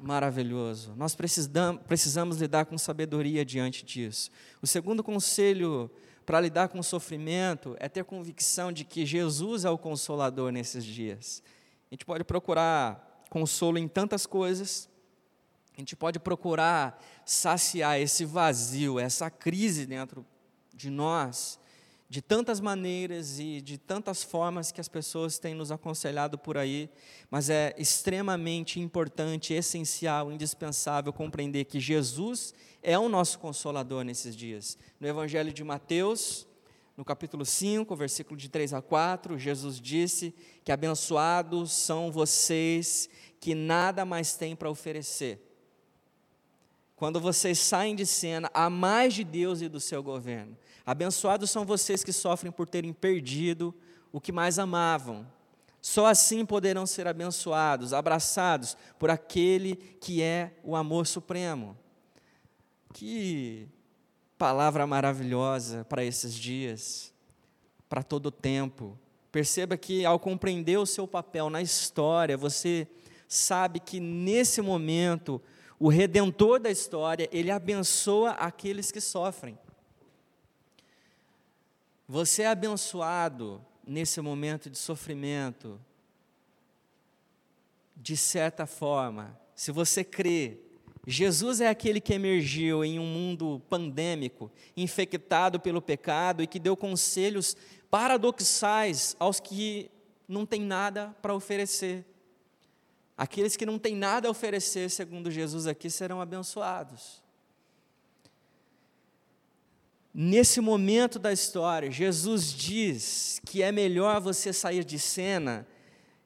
maravilhoso. 0.00 0.94
Nós 0.96 1.14
precisamos, 1.14 2.38
lidar 2.38 2.66
com 2.66 2.78
sabedoria 2.78 3.44
diante 3.44 3.84
disso. 3.84 4.30
O 4.62 4.66
segundo 4.66 5.02
conselho 5.02 5.90
para 6.24 6.40
lidar 6.40 6.68
com 6.68 6.78
o 6.78 6.84
sofrimento 6.84 7.76
é 7.78 7.88
ter 7.88 8.04
convicção 8.04 8.70
de 8.70 8.84
que 8.84 9.06
Jesus 9.06 9.64
é 9.64 9.70
o 9.70 9.78
consolador 9.78 10.52
nesses 10.52 10.84
dias. 10.84 11.42
A 11.90 11.94
gente 11.94 12.04
pode 12.04 12.24
procurar 12.24 13.24
consolo 13.30 13.78
em 13.78 13.88
tantas 13.88 14.26
coisas, 14.26 14.88
a 15.74 15.80
gente 15.80 15.94
pode 15.94 16.18
procurar 16.18 17.02
saciar 17.24 18.00
esse 18.00 18.24
vazio, 18.24 18.98
essa 18.98 19.30
crise 19.30 19.86
dentro 19.86 20.26
de 20.74 20.90
nós, 20.90 21.58
de 22.08 22.22
tantas 22.22 22.58
maneiras 22.58 23.38
e 23.38 23.60
de 23.60 23.76
tantas 23.76 24.22
formas 24.22 24.72
que 24.72 24.80
as 24.80 24.88
pessoas 24.88 25.38
têm 25.38 25.54
nos 25.54 25.70
aconselhado 25.70 26.38
por 26.38 26.56
aí, 26.56 26.88
mas 27.30 27.50
é 27.50 27.74
extremamente 27.76 28.80
importante, 28.80 29.52
essencial, 29.52 30.32
indispensável 30.32 31.12
compreender 31.12 31.66
que 31.66 31.78
Jesus 31.78 32.54
é 32.82 32.98
o 32.98 33.10
nosso 33.10 33.38
consolador 33.38 34.04
nesses 34.04 34.34
dias. 34.34 34.78
No 34.98 35.06
Evangelho 35.06 35.52
de 35.52 35.62
Mateus, 35.62 36.46
no 36.96 37.04
capítulo 37.04 37.44
5, 37.44 37.94
versículo 37.94 38.36
de 38.38 38.48
3 38.48 38.72
a 38.72 38.80
4, 38.80 39.38
Jesus 39.38 39.78
disse 39.78 40.34
que 40.64 40.72
abençoados 40.72 41.72
são 41.72 42.10
vocês 42.10 43.08
que 43.38 43.54
nada 43.54 44.06
mais 44.06 44.34
têm 44.34 44.56
para 44.56 44.70
oferecer. 44.70 45.44
Quando 46.96 47.20
vocês 47.20 47.58
saem 47.58 47.94
de 47.94 48.04
cena, 48.04 48.50
a 48.52 48.68
mais 48.68 49.14
de 49.14 49.22
Deus 49.22 49.60
e 49.60 49.68
do 49.68 49.78
seu 49.78 50.02
governo. 50.02 50.56
Abençoados 50.88 51.50
são 51.50 51.66
vocês 51.66 52.02
que 52.02 52.14
sofrem 52.14 52.50
por 52.50 52.66
terem 52.66 52.94
perdido 52.94 53.74
o 54.10 54.18
que 54.18 54.32
mais 54.32 54.58
amavam. 54.58 55.26
Só 55.82 56.06
assim 56.06 56.46
poderão 56.46 56.86
ser 56.86 57.06
abençoados, 57.06 57.92
abraçados 57.92 58.74
por 58.98 59.10
aquele 59.10 59.76
que 59.76 60.22
é 60.22 60.54
o 60.64 60.74
amor 60.74 61.06
supremo. 61.06 61.76
Que 62.94 63.68
palavra 64.38 64.86
maravilhosa 64.86 65.84
para 65.84 66.02
esses 66.02 66.32
dias, 66.32 67.12
para 67.86 68.02
todo 68.02 68.28
o 68.28 68.32
tempo. 68.32 68.98
Perceba 69.30 69.76
que 69.76 70.06
ao 70.06 70.18
compreender 70.18 70.78
o 70.78 70.86
seu 70.86 71.06
papel 71.06 71.50
na 71.50 71.60
história, 71.60 72.34
você 72.34 72.88
sabe 73.28 73.78
que 73.78 74.00
nesse 74.00 74.62
momento 74.62 75.38
o 75.78 75.90
redentor 75.90 76.58
da 76.58 76.70
história, 76.70 77.28
ele 77.30 77.50
abençoa 77.50 78.30
aqueles 78.30 78.90
que 78.90 79.02
sofrem. 79.02 79.58
Você 82.10 82.40
é 82.40 82.46
abençoado 82.46 83.62
nesse 83.86 84.18
momento 84.22 84.70
de 84.70 84.78
sofrimento, 84.78 85.78
de 87.94 88.16
certa 88.16 88.64
forma, 88.64 89.38
se 89.54 89.70
você 89.70 90.02
crê. 90.02 90.58
Jesus 91.06 91.60
é 91.60 91.68
aquele 91.68 92.00
que 92.00 92.14
emergiu 92.14 92.82
em 92.82 92.98
um 92.98 93.04
mundo 93.04 93.60
pandêmico, 93.68 94.50
infectado 94.74 95.60
pelo 95.60 95.82
pecado 95.82 96.42
e 96.42 96.46
que 96.46 96.58
deu 96.58 96.74
conselhos 96.74 97.54
paradoxais 97.90 99.14
aos 99.18 99.38
que 99.38 99.90
não 100.26 100.46
têm 100.46 100.62
nada 100.62 101.14
para 101.20 101.34
oferecer. 101.34 102.06
Aqueles 103.18 103.54
que 103.54 103.66
não 103.66 103.78
têm 103.78 103.94
nada 103.94 104.28
a 104.28 104.30
oferecer, 104.30 104.88
segundo 104.88 105.30
Jesus 105.30 105.66
aqui, 105.66 105.90
serão 105.90 106.22
abençoados. 106.22 107.22
Nesse 110.20 110.60
momento 110.60 111.16
da 111.16 111.32
história, 111.32 111.92
Jesus 111.92 112.52
diz 112.52 113.40
que 113.46 113.62
é 113.62 113.70
melhor 113.70 114.20
você 114.20 114.52
sair 114.52 114.84
de 114.84 114.98
cena, 114.98 115.64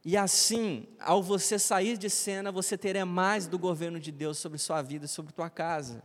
e 0.02 0.16
assim, 0.16 0.86
ao 0.98 1.22
você 1.22 1.58
sair 1.58 1.98
de 1.98 2.08
cena, 2.08 2.50
você 2.50 2.78
terá 2.78 3.04
mais 3.04 3.46
do 3.46 3.58
governo 3.58 4.00
de 4.00 4.10
Deus 4.10 4.38
sobre 4.38 4.56
sua 4.56 4.80
vida, 4.80 5.06
sobre 5.06 5.30
tua 5.30 5.50
casa. 5.50 6.02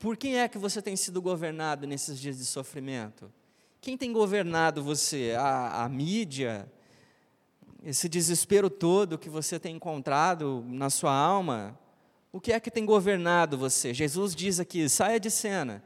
Por 0.00 0.16
quem 0.16 0.40
é 0.40 0.48
que 0.48 0.58
você 0.58 0.82
tem 0.82 0.96
sido 0.96 1.22
governado 1.22 1.86
nesses 1.86 2.18
dias 2.18 2.36
de 2.36 2.44
sofrimento? 2.44 3.32
Quem 3.80 3.96
tem 3.96 4.12
governado 4.12 4.82
você? 4.82 5.36
A, 5.38 5.84
a 5.84 5.88
mídia? 5.88 6.68
Esse 7.84 8.08
desespero 8.08 8.68
todo 8.68 9.16
que 9.16 9.30
você 9.30 9.56
tem 9.60 9.76
encontrado 9.76 10.64
na 10.66 10.90
sua 10.90 11.14
alma? 11.14 11.78
O 12.32 12.40
que 12.40 12.52
é 12.52 12.58
que 12.58 12.72
tem 12.72 12.84
governado 12.84 13.56
você? 13.56 13.94
Jesus 13.94 14.34
diz 14.34 14.58
aqui: 14.58 14.88
saia 14.88 15.20
de 15.20 15.30
cena 15.30 15.80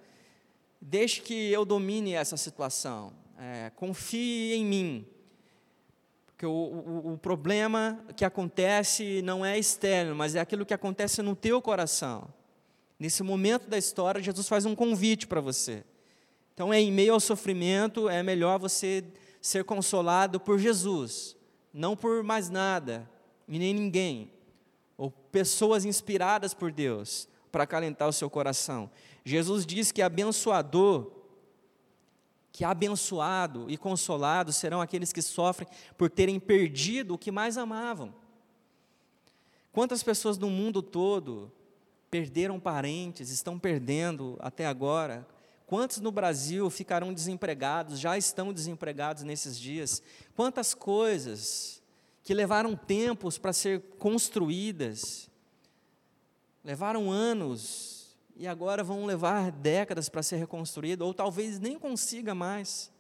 Deixe 0.85 1.21
que 1.21 1.53
eu 1.53 1.65
domine 1.65 2.15
essa 2.15 2.37
situação. 2.37 3.13
É, 3.39 3.71
confie 3.77 4.53
em 4.55 4.65
mim. 4.65 5.07
Porque 6.27 6.45
o, 6.45 6.51
o, 6.51 7.13
o 7.13 7.19
problema 7.19 8.05
que 8.17 8.25
acontece 8.25 9.23
não 9.23 9.47
é 9.47 9.57
externo, 9.57 10.13
mas 10.17 10.35
é 10.35 10.41
aquilo 10.41 10.67
que 10.67 10.75
acontece 10.75 11.23
no 11.23 11.37
teu 11.37 11.63
coração. 11.63 12.29
Nesse 12.99 13.23
momento 13.23 13.69
da 13.69 13.79
história, 13.79 14.21
Jesus 14.21 14.49
faz 14.49 14.67
um 14.67 14.75
convite 14.75 15.29
para 15.29 15.41
você. 15.41 15.85
Então, 16.53 16.75
é 16.75 16.81
em 16.81 16.91
meio 16.91 17.15
ao 17.15 17.21
sofrimento, 17.21 18.09
é 18.09 18.21
melhor 18.21 18.59
você 18.59 19.05
ser 19.41 19.63
consolado 19.63 20.41
por 20.41 20.59
Jesus, 20.59 21.37
não 21.73 21.97
por 21.97 22.25
mais 22.25 22.51
nada, 22.51 23.09
e 23.47 23.57
nem 23.57 23.73
ninguém, 23.73 24.33
ou 24.97 25.13
pessoas 25.13 25.85
inspiradas 25.85 26.53
por 26.53 26.73
Deus 26.73 27.29
para 27.53 27.65
acalentar 27.65 28.09
o 28.09 28.13
seu 28.13 28.29
coração. 28.29 28.91
Jesus 29.25 29.65
diz 29.65 29.93
que 29.93 30.03
abençoador 30.03 31.23
que 32.53 32.65
abençoado 32.65 33.71
e 33.71 33.79
consolado 33.79 34.53
serão 34.53 34.83
aqueles 34.83 35.11
que 35.11 35.23
sofrem 35.23 35.67
por 35.97 36.11
terem 36.11 36.39
perdido 36.39 37.15
o 37.15 37.19
que 37.19 37.33
mais 37.33 37.57
amavam. 37.57 38.15
Quantas 39.73 40.03
pessoas 40.03 40.37
no 40.37 40.51
mundo 40.51 40.83
todo 40.83 41.51
perderam 42.11 42.61
parentes, 42.61 43.31
estão 43.31 43.59
perdendo 43.59 44.37
até 44.39 44.67
agora? 44.67 45.27
Quantos 45.67 45.99
no 45.99 46.13
Brasil 46.13 46.69
ficarão 46.69 47.15
desempregados, 47.15 47.99
já 47.99 48.19
estão 48.19 48.53
desempregados 48.53 49.23
nesses 49.23 49.59
dias? 49.59 50.03
Quantas 50.37 50.75
coisas 50.75 51.83
que 52.23 52.35
levaram 52.35 52.77
tempos 52.77 53.39
para 53.39 53.55
ser 53.55 53.81
construídas, 53.99 55.31
levaram 56.65 57.11
anos 57.11 58.17
e 58.37 58.47
agora 58.47 58.83
vão 58.83 59.05
levar 59.05 59.51
décadas 59.51 60.09
para 60.09 60.23
ser 60.23 60.37
reconstruído, 60.37 61.05
ou 61.05 61.13
talvez 61.13 61.59
nem 61.59 61.79
consiga 61.79 62.35
mais. 62.35 62.91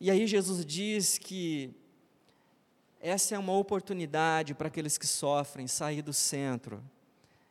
E 0.00 0.10
aí 0.10 0.26
Jesus 0.26 0.64
diz 0.64 1.18
que 1.18 1.74
essa 3.00 3.34
é 3.34 3.38
uma 3.38 3.56
oportunidade 3.56 4.54
para 4.54 4.68
aqueles 4.68 4.96
que 4.96 5.06
sofrem 5.06 5.66
sair 5.66 6.02
do 6.02 6.12
centro. 6.12 6.82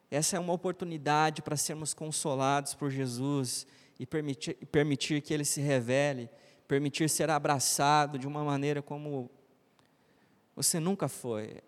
Essa 0.09 0.37
é 0.37 0.39
uma 0.39 0.53
oportunidade 0.53 1.41
para 1.41 1.57
sermos 1.57 1.93
consolados 1.93 2.73
por 2.73 2.89
Jesus 2.89 3.65
e 3.99 4.05
permitir, 4.05 4.55
permitir 4.71 5.21
que 5.21 5.33
Ele 5.33 5.45
se 5.45 5.61
revele, 5.61 6.29
permitir 6.67 7.09
ser 7.09 7.29
abraçado 7.29 8.17
de 8.17 8.27
uma 8.27 8.43
maneira 8.43 8.81
como 8.81 9.29
você 10.55 10.79
nunca 10.79 11.07
foi. 11.07 11.61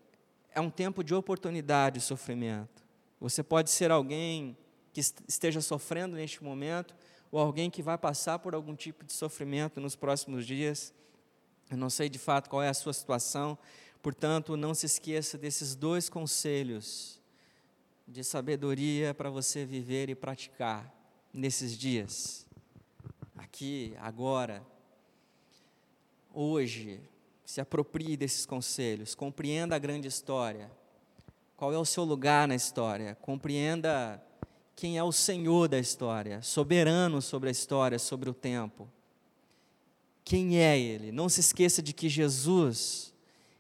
É 0.54 0.62
um 0.62 0.70
tempo 0.70 1.04
de 1.04 1.14
oportunidade 1.14 2.00
e 2.00 2.02
sofrimento. 2.02 2.83
Você 3.24 3.42
pode 3.42 3.70
ser 3.72 3.90
alguém 3.90 4.58
que 4.92 5.00
esteja 5.00 5.62
sofrendo 5.62 6.18
neste 6.18 6.44
momento, 6.44 6.94
ou 7.32 7.40
alguém 7.40 7.70
que 7.70 7.82
vai 7.82 7.98
passar 7.98 8.38
por 8.38 8.54
algum 8.54 8.76
tipo 8.76 9.06
de 9.06 9.14
sofrimento 9.14 9.80
nos 9.80 9.96
próximos 9.96 10.46
dias. 10.46 10.94
Eu 11.72 11.78
não 11.78 11.90
sei 11.90 12.10
de 12.10 12.20
fato 12.20 12.50
qual 12.50 12.62
é 12.62 12.68
a 12.68 12.74
sua 12.74 12.92
situação, 12.92 13.58
portanto, 14.02 14.58
não 14.58 14.74
se 14.74 14.88
esqueça 14.88 15.38
desses 15.38 15.74
dois 15.74 16.10
conselhos 16.10 17.18
de 18.06 18.26
sabedoria 18.26 19.14
para 19.14 19.30
você 19.30 19.64
viver 19.64 20.10
e 20.10 20.16
praticar 20.16 20.94
nesses 21.32 21.78
dias, 21.78 22.46
aqui, 23.38 23.96
agora, 24.02 24.62
hoje, 26.34 27.00
se 27.46 27.62
aproprie 27.62 28.18
desses 28.18 28.46
conselhos, 28.46 29.16
compreenda 29.16 29.78
a 29.78 29.80
grande 29.80 30.10
história, 30.10 30.70
qual 31.56 31.74
é 31.74 31.78
o 31.78 31.86
seu 31.86 32.04
lugar 32.04 32.48
na 32.48 32.56
história, 32.56 33.16
compreenda 33.22 34.22
quem 34.76 34.98
é 34.98 35.04
o 35.04 35.12
Senhor 35.12 35.68
da 35.68 35.80
história, 35.80 36.42
soberano 36.42 37.22
sobre 37.22 37.50
a 37.50 37.52
história, 37.52 38.00
sobre 38.00 38.30
o 38.30 38.34
tempo. 38.34 38.90
Quem 40.26 40.60
é 40.60 40.78
Ele? 40.80 41.12
Não 41.12 41.30
se 41.30 41.42
esqueça 41.42 41.82
de 41.82 41.94
que 41.94 42.10
Jesus, 42.10 43.14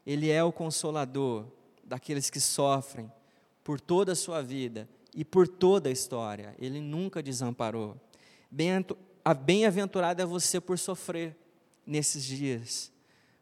Ele 0.06 0.29
é 0.29 0.43
o 0.43 0.51
consolador 0.51 1.45
daqueles 1.84 2.29
que 2.29 2.39
sofrem 2.39 3.12
por 3.63 3.79
toda 3.79 4.13
a 4.13 4.15
sua 4.15 4.41
vida 4.41 4.89
e 5.15 5.23
por 5.23 5.47
toda 5.47 5.89
a 5.89 5.91
história. 5.91 6.56
Ele 6.58 6.82
nunca 6.82 7.21
desamparou. 7.21 7.95
Bem-aventurado 9.45 10.21
é 10.21 10.25
você 10.25 10.60
por 10.60 10.79
sofrer 10.79 11.38
nesses 11.86 12.23
dias, 12.23 12.91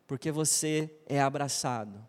porque 0.06 0.32
você 0.32 0.90
é 1.08 1.22
abraçado. 1.22 2.06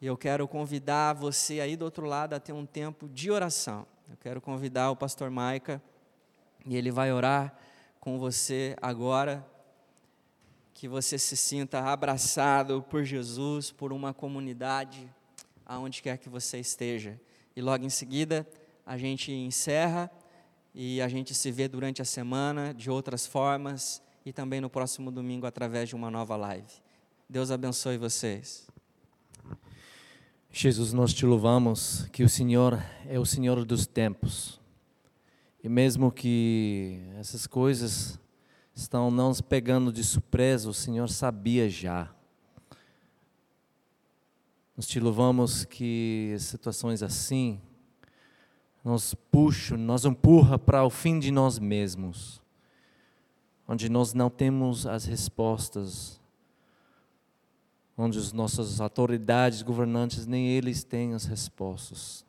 E 0.00 0.06
eu 0.06 0.16
quero 0.16 0.46
convidar 0.46 1.14
você 1.14 1.60
aí 1.60 1.76
do 1.76 1.84
outro 1.84 2.06
lado 2.06 2.34
a 2.34 2.40
ter 2.40 2.52
um 2.52 2.66
tempo 2.66 3.08
de 3.08 3.30
oração. 3.30 3.86
Eu 4.08 4.16
quero 4.18 4.40
convidar 4.40 4.90
o 4.90 4.96
pastor 4.96 5.30
Maica 5.30 5.82
e 6.64 6.76
ele 6.76 6.90
vai 6.90 7.12
orar 7.12 7.56
com 7.98 8.18
você 8.18 8.76
agora. 8.80 9.46
Que 10.74 10.86
você 10.86 11.18
se 11.18 11.36
sinta 11.36 11.80
abraçado 11.80 12.84
por 12.90 13.02
Jesus, 13.02 13.70
por 13.70 13.92
uma 13.92 14.12
comunidade, 14.12 15.10
aonde 15.64 16.02
quer 16.02 16.18
que 16.18 16.28
você 16.28 16.58
esteja 16.58 17.18
e 17.56 17.62
logo 17.62 17.84
em 17.84 17.90
seguida 17.90 18.46
a 18.84 18.98
gente 18.98 19.32
encerra 19.32 20.10
e 20.74 21.00
a 21.00 21.08
gente 21.08 21.34
se 21.34 21.50
vê 21.50 21.66
durante 21.66 22.02
a 22.02 22.04
semana 22.04 22.74
de 22.74 22.90
outras 22.90 23.26
formas 23.26 24.02
e 24.24 24.32
também 24.32 24.60
no 24.60 24.68
próximo 24.68 25.10
domingo 25.10 25.46
através 25.46 25.88
de 25.88 25.96
uma 25.96 26.10
nova 26.10 26.36
live. 26.36 26.70
Deus 27.28 27.50
abençoe 27.50 27.96
vocês. 27.96 28.75
Jesus, 30.58 30.94
nós 30.94 31.12
te 31.12 31.26
louvamos 31.26 32.08
que 32.10 32.24
o 32.24 32.28
Senhor 32.30 32.82
é 33.06 33.18
o 33.18 33.26
Senhor 33.26 33.62
dos 33.62 33.86
tempos. 33.86 34.58
E 35.62 35.68
mesmo 35.68 36.10
que 36.10 36.98
essas 37.18 37.46
coisas 37.46 38.18
estão 38.74 39.10
nos 39.10 39.42
pegando 39.42 39.92
de 39.92 40.02
surpresa, 40.02 40.70
o 40.70 40.72
Senhor 40.72 41.10
sabia 41.10 41.68
já. 41.68 42.10
Nós 44.74 44.86
te 44.86 44.98
louvamos 44.98 45.66
que 45.66 46.34
situações 46.38 47.02
assim 47.02 47.60
nos 48.82 49.12
puxam, 49.12 49.76
nos 49.76 50.06
empurra 50.06 50.58
para 50.58 50.82
o 50.82 50.88
fim 50.88 51.18
de 51.18 51.30
nós 51.30 51.58
mesmos, 51.58 52.40
onde 53.68 53.90
nós 53.90 54.14
não 54.14 54.30
temos 54.30 54.86
as 54.86 55.04
respostas, 55.04 56.18
onde 57.96 58.18
as 58.18 58.32
nossas 58.32 58.80
autoridades 58.80 59.62
governantes 59.62 60.26
nem 60.26 60.48
eles 60.48 60.84
têm 60.84 61.14
as 61.14 61.24
respostas. 61.24 62.24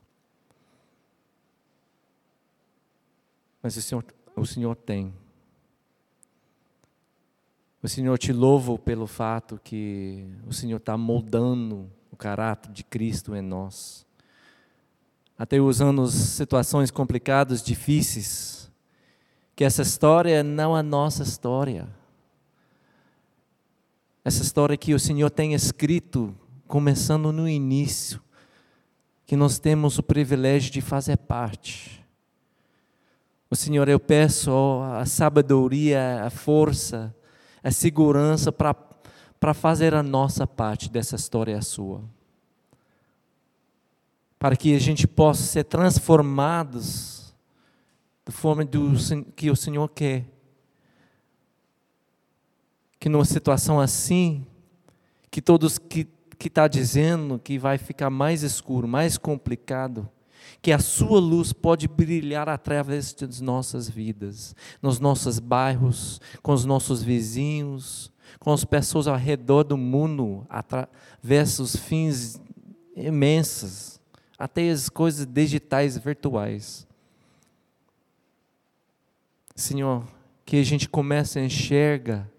Mas 3.62 3.76
o 3.76 3.82
Senhor, 3.82 4.06
o 4.36 4.46
Senhor 4.46 4.76
tem. 4.76 5.14
O 7.84 7.88
Senhor 7.88 8.18
te 8.18 8.32
louvo 8.32 8.80
pelo 8.80 9.08
fato 9.08 9.60
que 9.64 10.26
o 10.48 10.54
Senhor 10.54 10.78
está 10.78 10.98
moldando 10.98 11.90
o 12.12 12.16
caráter 12.16 12.72
de 12.72 12.84
Cristo 12.84 13.36
em 13.36 13.42
nós. 13.42 14.06
Até 15.38 15.60
usando 15.60 16.08
situações 16.08 16.90
complicadas, 16.90 17.62
difíceis, 17.62 18.72
que 19.56 19.64
essa 19.64 19.82
história 19.82 20.44
não 20.44 20.76
é 20.76 20.80
a 20.80 20.84
nossa 20.84 21.24
história. 21.24 21.88
Essa 24.28 24.44
história 24.44 24.76
que 24.76 24.94
o 24.94 25.00
Senhor 25.00 25.30
tem 25.30 25.54
escrito, 25.54 26.36
começando 26.68 27.32
no 27.32 27.48
início, 27.48 28.22
que 29.26 29.38
nós 29.38 29.58
temos 29.58 29.98
o 29.98 30.04
privilégio 30.04 30.70
de 30.70 30.82
fazer 30.82 31.16
parte. 31.16 32.06
O 33.50 33.56
Senhor, 33.56 33.88
eu 33.88 33.98
peço 33.98 34.52
a 34.98 35.06
sabedoria, 35.06 36.26
a 36.26 36.30
força, 36.30 37.16
a 37.64 37.72
segurança 37.72 38.52
para 38.52 39.54
fazer 39.54 39.96
a 39.96 40.04
nossa 40.04 40.46
parte 40.46 40.90
dessa 40.90 41.16
história 41.16 41.62
sua. 41.62 42.04
Para 44.38 44.58
que 44.58 44.76
a 44.76 44.80
gente 44.80 45.08
possa 45.08 45.44
ser 45.44 45.64
transformados 45.64 47.34
da 48.26 48.34
forma 48.34 48.66
do, 48.66 48.92
que 49.38 49.50
o 49.50 49.56
Senhor 49.56 49.88
quer. 49.88 50.26
Que 53.00 53.10
numa 53.10 53.26
situação 53.26 53.80
assim, 53.80 54.46
que 55.30 55.42
todos 55.42 55.78
que 55.78 56.08
que 56.38 56.48
está 56.48 56.68
dizendo 56.68 57.40
que 57.40 57.58
vai 57.58 57.78
ficar 57.78 58.10
mais 58.10 58.44
escuro, 58.44 58.88
mais 58.88 59.18
complicado, 59.18 60.08
que 60.62 60.72
a 60.72 60.80
sua 60.80 61.20
luz 61.20 61.52
pode 61.52 61.88
brilhar 61.88 62.48
através 62.48 63.14
das 63.14 63.42
nossas 63.42 63.90
vidas, 63.90 64.56
nos 64.82 65.00
nossos 65.00 65.40
bairros, 65.40 66.22
com 66.42 66.54
os 66.54 66.64
nossos 66.64 67.02
vizinhos, 67.02 68.12
com 68.40 68.52
as 68.52 68.64
pessoas 68.64 69.08
ao 69.08 69.16
redor 69.16 69.64
do 69.64 69.78
mundo, 69.78 70.46
através 70.50 71.58
dos 71.58 71.76
fins 71.76 72.40
imensos, 72.96 74.00
até 74.38 74.70
as 74.70 74.90
coisas 74.90 75.26
digitais 75.26 75.98
virtuais. 75.98 76.88
Senhor, 79.56 80.04
que 80.46 80.58
a 80.58 80.64
gente 80.64 80.88
comece 80.88 81.40
a 81.40 81.44
enxergar 81.44 82.30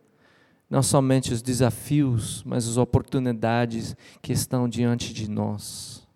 não 0.69 0.83
somente 0.83 1.33
os 1.33 1.43
desafios, 1.43 2.43
mas 2.45 2.69
as 2.69 2.77
oportunidades 2.77 3.97
que 4.21 4.33
estão 4.33 4.69
diante 4.69 5.13
de 5.13 5.31
nós. 5.31 6.07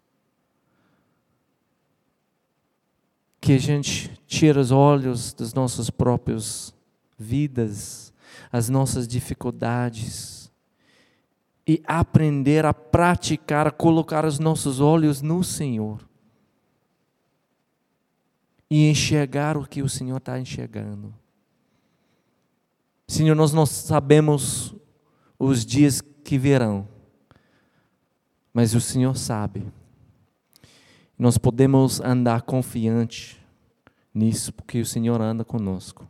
Que 3.41 3.55
a 3.55 3.59
gente 3.59 4.11
tire 4.27 4.59
os 4.59 4.71
olhos 4.71 5.33
das 5.33 5.53
nossas 5.55 5.91
próprias 5.91 6.75
vidas 7.19 8.13
as 8.53 8.69
nossas 8.69 9.09
dificuldades 9.09 10.51
e 11.67 11.83
aprender 11.87 12.67
a 12.67 12.75
praticar, 12.75 13.67
a 13.67 13.71
colocar 13.71 14.25
os 14.25 14.39
nossos 14.39 14.81
olhos 14.81 15.23
no 15.23 15.43
Senhor 15.43 16.07
e 18.71 18.91
enxergar 18.91 19.57
o 19.57 19.67
que 19.67 19.83
o 19.83 19.89
Senhor 19.89 20.19
está 20.19 20.39
enxergando. 20.39 21.15
Senhor, 23.13 23.35
nós 23.35 23.53
não 23.53 23.67
sabemos 23.67 24.75
os 25.39 25.67
dias 25.67 26.01
que 26.01 26.39
virão, 26.39 26.89
mas 28.55 28.75
o 28.75 28.81
Senhor 28.81 29.15
sabe. 29.19 29.71
Nós 31.19 31.37
podemos 31.37 32.01
andar 32.01 32.41
confiante 32.41 33.39
nisso, 34.15 34.51
porque 34.51 34.81
o 34.81 34.87
Senhor 34.87 35.21
anda 35.21 35.45
conosco. 35.45 36.09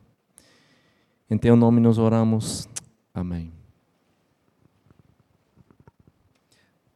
Em 1.28 1.36
teu 1.36 1.56
nome 1.56 1.80
nos 1.80 1.98
oramos. 1.98 2.68
Amém. 3.12 3.52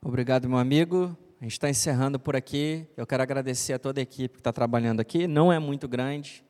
Obrigado, 0.00 0.48
meu 0.48 0.58
amigo. 0.58 1.18
A 1.40 1.44
gente 1.44 1.54
está 1.54 1.68
encerrando 1.68 2.20
por 2.20 2.36
aqui. 2.36 2.86
Eu 2.96 3.08
quero 3.08 3.24
agradecer 3.24 3.72
a 3.72 3.78
toda 3.80 4.00
a 4.00 4.04
equipe 4.04 4.34
que 4.34 4.40
está 4.40 4.52
trabalhando 4.52 5.00
aqui. 5.00 5.26
Não 5.26 5.52
é 5.52 5.58
muito 5.58 5.88
grande, 5.88 6.44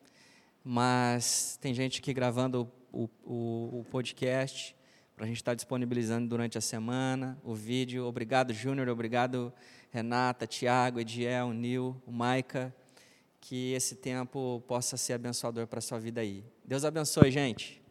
mas 0.63 1.57
tem 1.59 1.73
gente 1.73 1.99
aqui 1.99 2.13
gravando 2.13 2.71
o, 2.97 3.09
o, 3.23 3.79
o 3.81 3.85
podcast 3.91 4.75
para 5.15 5.25
a 5.25 5.27
gente 5.27 5.37
estar 5.37 5.51
tá 5.51 5.55
disponibilizando 5.55 6.27
durante 6.27 6.57
a 6.57 6.61
semana 6.61 7.39
o 7.43 7.53
vídeo. 7.53 8.05
Obrigado, 8.05 8.53
Júnior. 8.53 8.89
Obrigado, 8.89 9.53
Renata, 9.91 10.47
Tiago, 10.47 10.99
Ediel, 10.99 11.53
Nil, 11.53 12.01
Maica. 12.07 12.73
Que 13.39 13.73
esse 13.73 13.95
tempo 13.95 14.63
possa 14.67 14.97
ser 14.97 15.13
abençoador 15.13 15.67
para 15.67 15.79
a 15.79 15.81
sua 15.81 15.99
vida 15.99 16.21
aí. 16.21 16.43
Deus 16.65 16.83
abençoe, 16.83 17.31
gente. 17.31 17.86